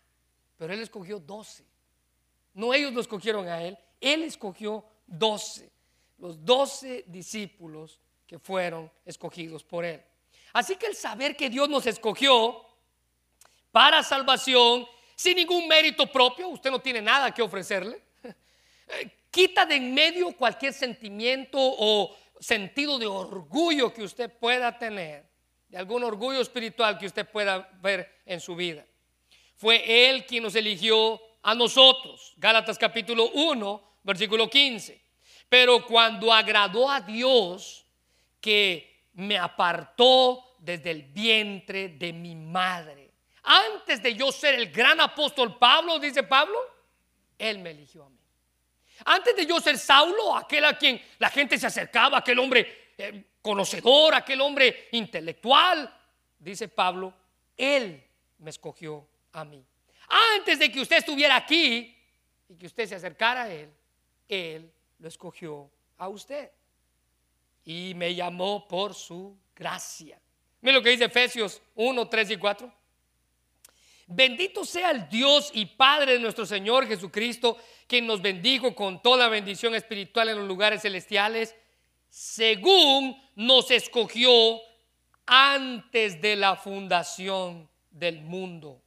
[0.57, 1.65] Pero él escogió doce.
[2.53, 5.69] No ellos lo escogieron a él, él escogió doce.
[6.17, 10.01] Los doce discípulos que fueron escogidos por él.
[10.53, 12.65] Así que el saber que Dios nos escogió
[13.71, 18.01] para salvación, sin ningún mérito propio, usted no tiene nada que ofrecerle,
[19.31, 25.25] quita de en medio cualquier sentimiento o sentido de orgullo que usted pueda tener,
[25.69, 28.85] de algún orgullo espiritual que usted pueda ver en su vida.
[29.55, 32.33] Fue Él quien nos eligió a nosotros.
[32.37, 35.01] Gálatas capítulo 1, versículo 15.
[35.47, 37.85] Pero cuando agradó a Dios
[38.41, 43.11] que me apartó desde el vientre de mi madre.
[43.43, 46.57] Antes de yo ser el gran apóstol Pablo, dice Pablo,
[47.37, 48.22] Él me eligió a mí.
[49.05, 53.23] Antes de yo ser Saulo, aquel a quien la gente se acercaba, aquel hombre eh,
[53.41, 55.93] conocedor, aquel hombre intelectual,
[56.39, 57.13] dice Pablo,
[57.57, 58.03] Él
[58.39, 59.65] me escogió a mí.
[60.37, 61.95] Antes de que usted estuviera aquí
[62.47, 63.71] y que usted se acercara a Él,
[64.27, 66.51] Él lo escogió a usted.
[67.65, 70.19] Y me llamó por su gracia.
[70.61, 72.73] Mira lo que dice Efesios 1, 3 y 4.
[74.15, 77.57] Bendito sea el Dios y Padre de nuestro Señor Jesucristo,
[77.87, 81.55] quien nos bendijo con toda bendición espiritual en los lugares celestiales,
[82.09, 84.61] según nos escogió
[85.25, 88.83] antes de la fundación del mundo,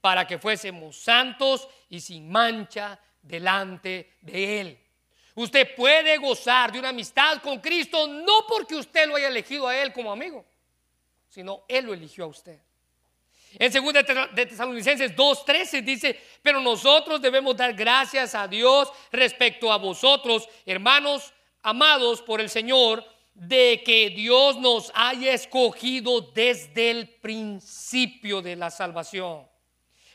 [0.00, 4.78] para que fuésemos santos y sin mancha delante de Él.
[5.34, 9.76] Usted puede gozar de una amistad con Cristo no porque usted lo haya elegido a
[9.76, 10.46] Él como amigo,
[11.28, 12.58] sino Él lo eligió a usted.
[13.58, 13.92] En 2
[14.34, 21.32] de Tesalonicenses 2:13 dice, pero nosotros debemos dar gracias a Dios respecto a vosotros, hermanos
[21.62, 28.70] amados por el Señor, de que Dios nos haya escogido desde el principio de la
[28.70, 29.46] salvación,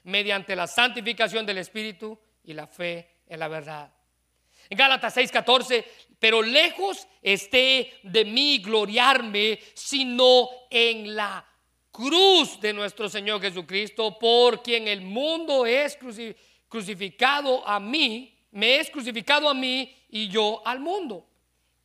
[0.04, 3.92] mediante la santificación del Espíritu y la fe en la verdad.
[4.70, 5.86] En Gálatas 6:14,
[6.20, 11.46] pero lejos esté de mí gloriarme, sino en la
[11.98, 15.98] cruz de nuestro Señor Jesucristo, por quien el mundo es
[16.70, 21.28] crucificado a mí, me es crucificado a mí y yo al mundo.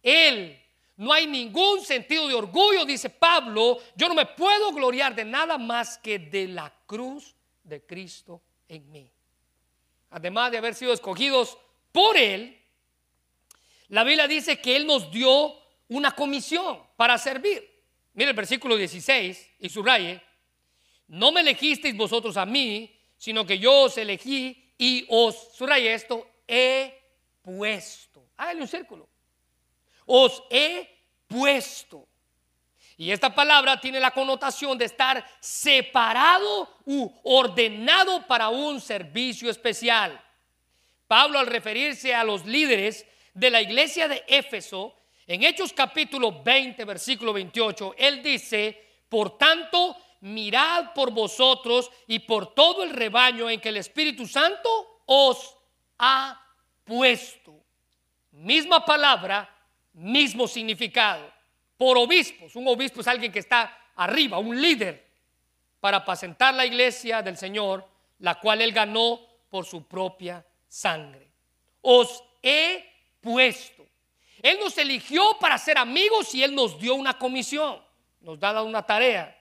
[0.02, 0.60] Él,
[0.98, 5.56] no hay ningún sentido de orgullo, dice Pablo, yo no me puedo gloriar de nada
[5.56, 7.34] más que de la cruz
[7.64, 9.10] de Cristo en mí.
[10.10, 11.56] Además de haber sido escogidos
[11.90, 12.60] por Él,
[13.88, 15.54] la Biblia dice que Él nos dio
[15.88, 17.71] una comisión para servir.
[18.14, 20.20] Mire el versículo 16 y subraye,
[21.08, 26.26] no me elegisteis vosotros a mí, sino que yo os elegí y os, subraye esto,
[26.46, 26.92] he
[27.42, 28.28] puesto.
[28.36, 29.08] Hágale un círculo.
[30.06, 30.88] Os he
[31.26, 32.08] puesto.
[32.96, 40.22] Y esta palabra tiene la connotación de estar separado u ordenado para un servicio especial.
[41.06, 44.94] Pablo al referirse a los líderes de la iglesia de Éfeso,
[45.26, 52.54] en Hechos capítulo 20, versículo 28, él dice, por tanto, mirad por vosotros y por
[52.54, 55.56] todo el rebaño en que el Espíritu Santo os
[55.98, 56.40] ha
[56.84, 57.54] puesto.
[58.32, 59.48] Misma palabra,
[59.94, 61.30] mismo significado.
[61.76, 65.10] Por obispos, un obispo es alguien que está arriba, un líder,
[65.80, 67.86] para apacentar la iglesia del Señor,
[68.20, 69.20] la cual él ganó
[69.50, 71.28] por su propia sangre.
[71.80, 72.84] Os he
[73.20, 73.81] puesto.
[74.42, 77.80] Él nos eligió para ser amigos y Él nos dio una comisión,
[78.20, 79.38] nos da una tarea.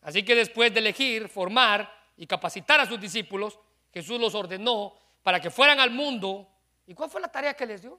[0.00, 3.58] Así que después de elegir, formar y capacitar a sus discípulos,
[3.92, 4.94] Jesús los ordenó
[5.24, 6.48] para que fueran al mundo.
[6.86, 7.98] ¿Y cuál fue la tarea que les dio?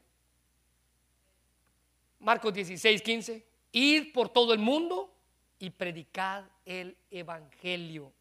[2.20, 3.46] Marcos 16, 15.
[3.74, 5.14] Ir por todo el mundo
[5.60, 8.14] y predicar el Evangelio.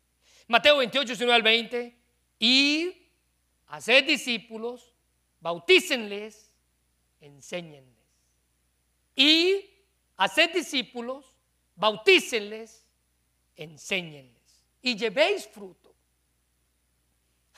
[0.49, 1.97] Mateo 28, 19 al 20.
[2.41, 3.09] Ir,
[3.69, 4.93] hacer discípulos,
[5.41, 6.53] bautícenles,
[7.21, 7.96] enséñenles
[9.17, 9.69] y
[10.19, 11.25] haced discípulos,
[11.75, 12.87] bautícenles,
[13.57, 15.95] enséñenles y llevéis fruto.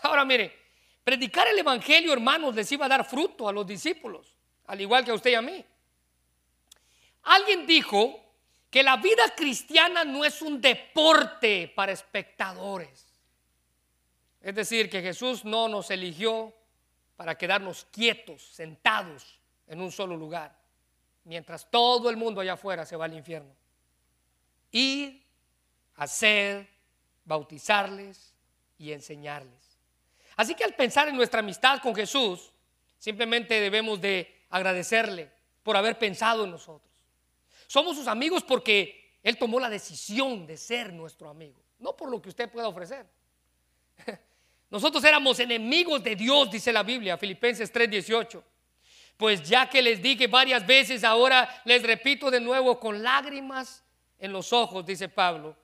[0.03, 0.57] Ahora mire,
[1.03, 4.37] predicar el Evangelio, hermanos, les iba a dar fruto a los discípulos,
[4.67, 5.65] al igual que a usted y a mí.
[7.25, 8.25] Alguien dijo
[8.71, 13.07] que la vida cristiana no es un deporte para espectadores.
[14.41, 16.55] Es decir, que Jesús no nos eligió
[17.17, 20.58] para quedarnos quietos, sentados en un solo lugar
[21.29, 23.55] mientras todo el mundo allá afuera se va al infierno.
[24.73, 25.23] Ir,
[25.95, 26.67] hacer,
[27.27, 28.33] bautizarles
[28.79, 29.79] y enseñarles.
[30.37, 32.51] Así que al pensar en nuestra amistad con Jesús,
[32.97, 35.31] simplemente debemos de agradecerle
[35.63, 36.91] por haber pensado en nosotros.
[37.67, 42.23] Somos sus amigos porque Él tomó la decisión de ser nuestro amigo, no por lo
[42.23, 43.05] que usted pueda ofrecer.
[44.71, 48.43] Nosotros éramos enemigos de Dios, dice la Biblia, Filipenses 3:18.
[49.19, 53.83] Pues ya que les dije varias veces, ahora les repito de nuevo con lágrimas
[54.17, 55.57] en los ojos, dice Pablo.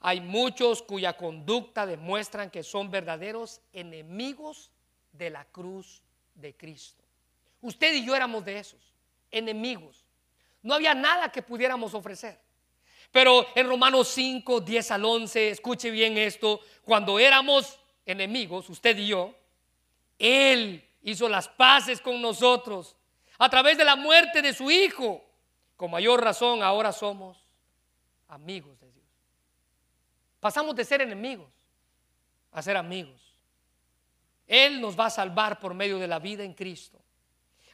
[0.00, 4.70] Hay muchos cuya conducta demuestran que son verdaderos enemigos
[5.10, 6.02] de la cruz
[6.34, 7.02] de Cristo.
[7.62, 8.92] Usted y yo éramos de esos,
[9.30, 10.04] enemigos.
[10.62, 12.38] No había nada que pudiéramos ofrecer.
[13.10, 19.06] Pero en Romanos 5, 10 al 11, escuche bien esto, cuando éramos enemigos, usted y
[19.06, 19.34] yo,
[20.18, 22.96] Él hizo las paces con nosotros
[23.38, 25.24] a través de la muerte de su Hijo.
[25.76, 27.38] Con mayor razón ahora somos
[28.28, 29.06] amigos de Dios.
[30.40, 31.48] Pasamos de ser enemigos
[32.52, 33.20] a ser amigos.
[34.46, 36.98] Él nos va a salvar por medio de la vida en Cristo.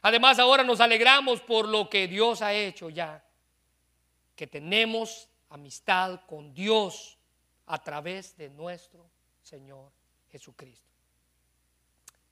[0.01, 3.23] Además ahora nos alegramos por lo que Dios ha hecho ya,
[4.35, 7.17] que tenemos amistad con Dios
[7.65, 9.09] a través de nuestro
[9.41, 9.91] Señor
[10.29, 10.85] Jesucristo.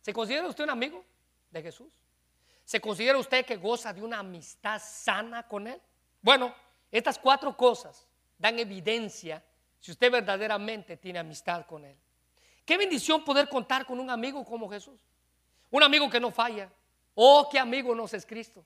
[0.01, 1.03] ¿Se considera usted un amigo
[1.49, 2.02] de Jesús?
[2.63, 5.81] ¿Se considera usted que goza de una amistad sana con Él?
[6.21, 6.53] Bueno,
[6.91, 8.07] estas cuatro cosas
[8.37, 9.43] dan evidencia
[9.79, 11.97] si usted verdaderamente tiene amistad con Él.
[12.65, 14.99] Qué bendición poder contar con un amigo como Jesús.
[15.69, 16.71] Un amigo que no falla.
[17.15, 18.65] Oh, qué amigo nos es Cristo.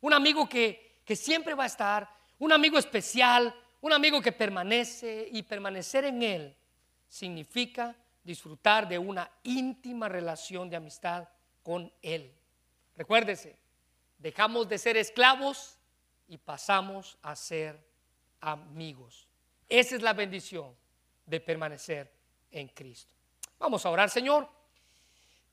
[0.00, 2.08] Un amigo que, que siempre va a estar.
[2.38, 3.54] Un amigo especial.
[3.80, 6.56] Un amigo que permanece y permanecer en Él
[7.08, 11.28] significa disfrutar de una íntima relación de amistad
[11.62, 12.32] con Él.
[12.96, 13.56] Recuérdese,
[14.18, 15.78] dejamos de ser esclavos
[16.28, 17.78] y pasamos a ser
[18.40, 19.28] amigos.
[19.68, 20.74] Esa es la bendición
[21.26, 22.12] de permanecer
[22.50, 23.14] en Cristo.
[23.58, 24.48] Vamos a orar, Señor.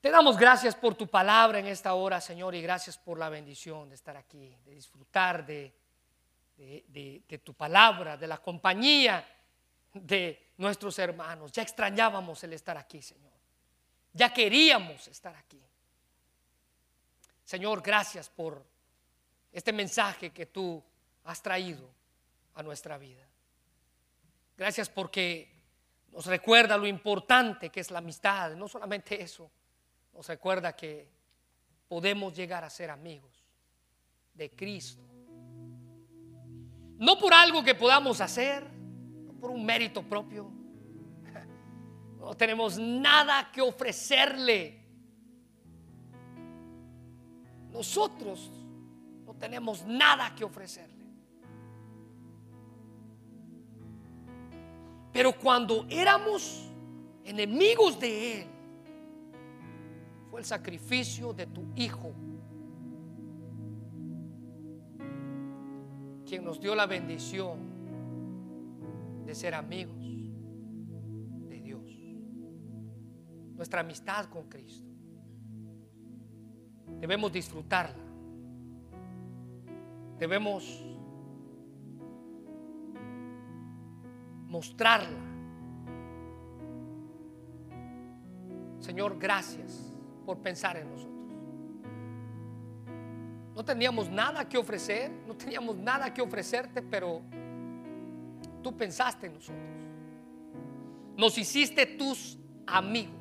[0.00, 3.88] Te damos gracias por tu palabra en esta hora, Señor, y gracias por la bendición
[3.88, 5.74] de estar aquí, de disfrutar de,
[6.56, 9.26] de, tu palabra, de la compañía
[9.92, 11.52] de nuestros hermanos.
[11.52, 13.32] Ya extrañábamos el estar aquí, Señor.
[14.12, 15.62] Ya queríamos estar aquí.
[17.50, 18.64] Señor, gracias por
[19.50, 20.80] este mensaje que tú
[21.24, 21.90] has traído
[22.54, 23.26] a nuestra vida.
[24.56, 25.50] Gracias porque
[26.12, 28.52] nos recuerda lo importante que es la amistad.
[28.54, 29.50] No solamente eso,
[30.14, 31.08] nos recuerda que
[31.88, 33.44] podemos llegar a ser amigos
[34.32, 35.02] de Cristo.
[36.98, 40.52] No por algo que podamos hacer, no por un mérito propio.
[42.16, 44.79] No tenemos nada que ofrecerle.
[47.72, 48.50] Nosotros
[49.24, 51.06] no tenemos nada que ofrecerle.
[55.12, 56.70] Pero cuando éramos
[57.24, 58.46] enemigos de Él,
[60.30, 62.12] fue el sacrificio de tu Hijo
[66.30, 67.58] quien nos dio la bendición
[69.26, 69.98] de ser amigos
[71.48, 71.82] de Dios.
[73.56, 74.89] Nuestra amistad con Cristo.
[76.98, 78.02] Debemos disfrutarla.
[80.18, 80.84] Debemos
[84.48, 85.18] mostrarla.
[88.80, 89.92] Señor, gracias
[90.26, 91.10] por pensar en nosotros.
[93.54, 97.20] No teníamos nada que ofrecer, no teníamos nada que ofrecerte, pero
[98.62, 99.66] tú pensaste en nosotros.
[101.16, 103.19] Nos hiciste tus amigos.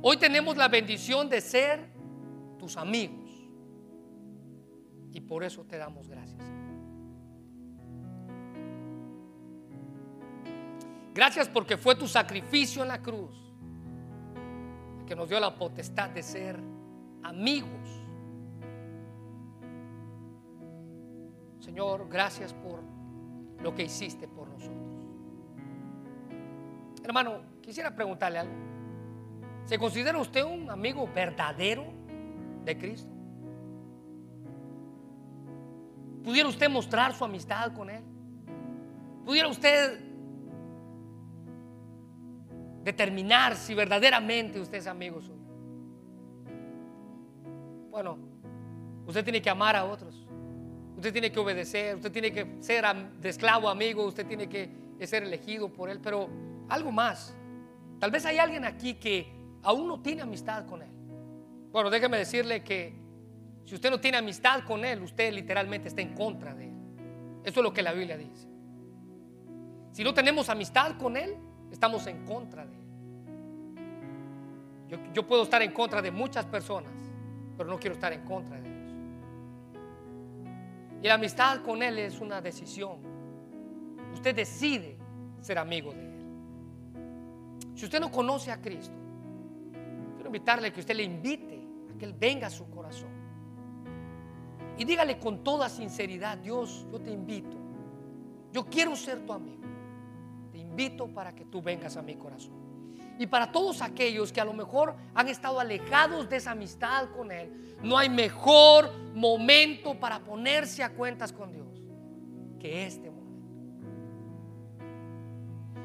[0.00, 1.88] Hoy tenemos la bendición de ser
[2.58, 3.28] tus amigos.
[5.12, 6.38] Y por eso te damos gracias.
[11.14, 13.36] Gracias porque fue tu sacrificio en la cruz
[15.04, 16.60] que nos dio la potestad de ser
[17.24, 17.88] amigos.
[21.58, 22.82] Señor, gracias por
[23.60, 24.78] lo que hiciste por nosotros.
[27.02, 28.77] Hermano, quisiera preguntarle algo.
[29.68, 31.84] ¿Se considera usted un amigo verdadero
[32.64, 33.12] de Cristo?
[36.24, 38.02] ¿Pudiera usted mostrar su amistad con Él?
[39.24, 40.08] ¿Pudiera usted
[42.88, 45.34] determinar si verdaderamente usted es amigo suyo.
[47.90, 48.18] Bueno,
[49.06, 50.26] usted tiene que amar a otros.
[50.96, 52.86] Usted tiene que obedecer, usted tiene que ser
[53.20, 54.70] de esclavo amigo, usted tiene que
[55.02, 56.30] ser elegido por él, pero
[56.70, 57.36] algo más.
[57.98, 59.37] Tal vez hay alguien aquí que
[59.68, 60.88] aún no tiene amistad con él.
[61.70, 62.94] Bueno, déjeme decirle que
[63.66, 66.74] si usted no tiene amistad con él, usted literalmente está en contra de él.
[67.44, 68.48] Eso es lo que la Biblia dice.
[69.92, 71.36] Si no tenemos amistad con él,
[71.70, 72.78] estamos en contra de él.
[75.12, 76.94] Yo, puedo estar en contra de muchas personas,
[77.58, 78.94] pero no quiero estar en contra de Dios.
[81.02, 83.00] Y la amistad con Él es una decisión.
[84.14, 84.96] Usted decide
[85.42, 86.14] ser amigo de Él.
[87.74, 88.98] Si usted no conoce a Cristo,
[90.28, 93.10] invitarle que usted le invite a que Él venga a su corazón.
[94.78, 97.56] Y dígale con toda sinceridad, Dios, yo te invito.
[98.52, 99.62] Yo quiero ser tu amigo.
[100.52, 102.54] Te invito para que tú vengas a mi corazón.
[103.18, 107.32] Y para todos aquellos que a lo mejor han estado alejados de esa amistad con
[107.32, 111.66] Él, no hay mejor momento para ponerse a cuentas con Dios
[112.60, 113.18] que este momento.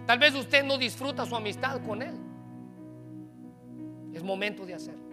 [0.05, 2.22] Tal vez usted no disfruta su amistad con Él.
[4.13, 5.03] Es momento de hacerlo.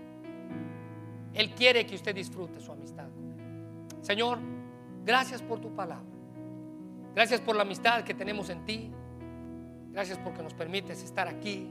[1.32, 4.04] Él quiere que usted disfrute su amistad con Él.
[4.04, 4.38] Señor,
[5.04, 6.04] gracias por tu palabra.
[7.14, 8.90] Gracias por la amistad que tenemos en ti.
[9.92, 11.70] Gracias porque nos permites estar aquí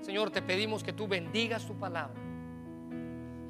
[0.00, 2.20] Señor, te pedimos que tú bendigas tu palabra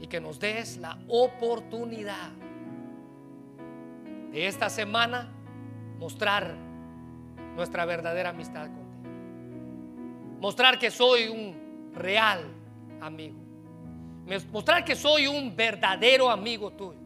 [0.01, 2.31] y que nos des la oportunidad
[4.33, 5.33] de esta semana
[5.99, 6.55] mostrar
[7.57, 9.11] nuestra verdadera amistad contigo.
[10.41, 12.45] Mostrar que soy un real
[13.01, 13.39] amigo.
[14.53, 17.01] Mostrar que soy un verdadero amigo tuyo.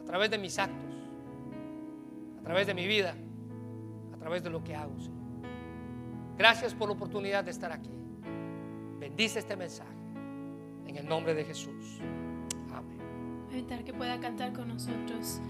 [0.00, 0.94] A través de mis actos.
[2.40, 3.14] A través de mi vida.
[4.14, 4.92] A través de lo que hago.
[6.38, 7.90] Gracias por la oportunidad de estar aquí.
[8.98, 9.90] Bendice este mensaje.
[10.86, 12.00] En el nombre de Jesús.
[12.72, 13.66] Amén.
[13.84, 15.40] Que pueda cantar con nosotros.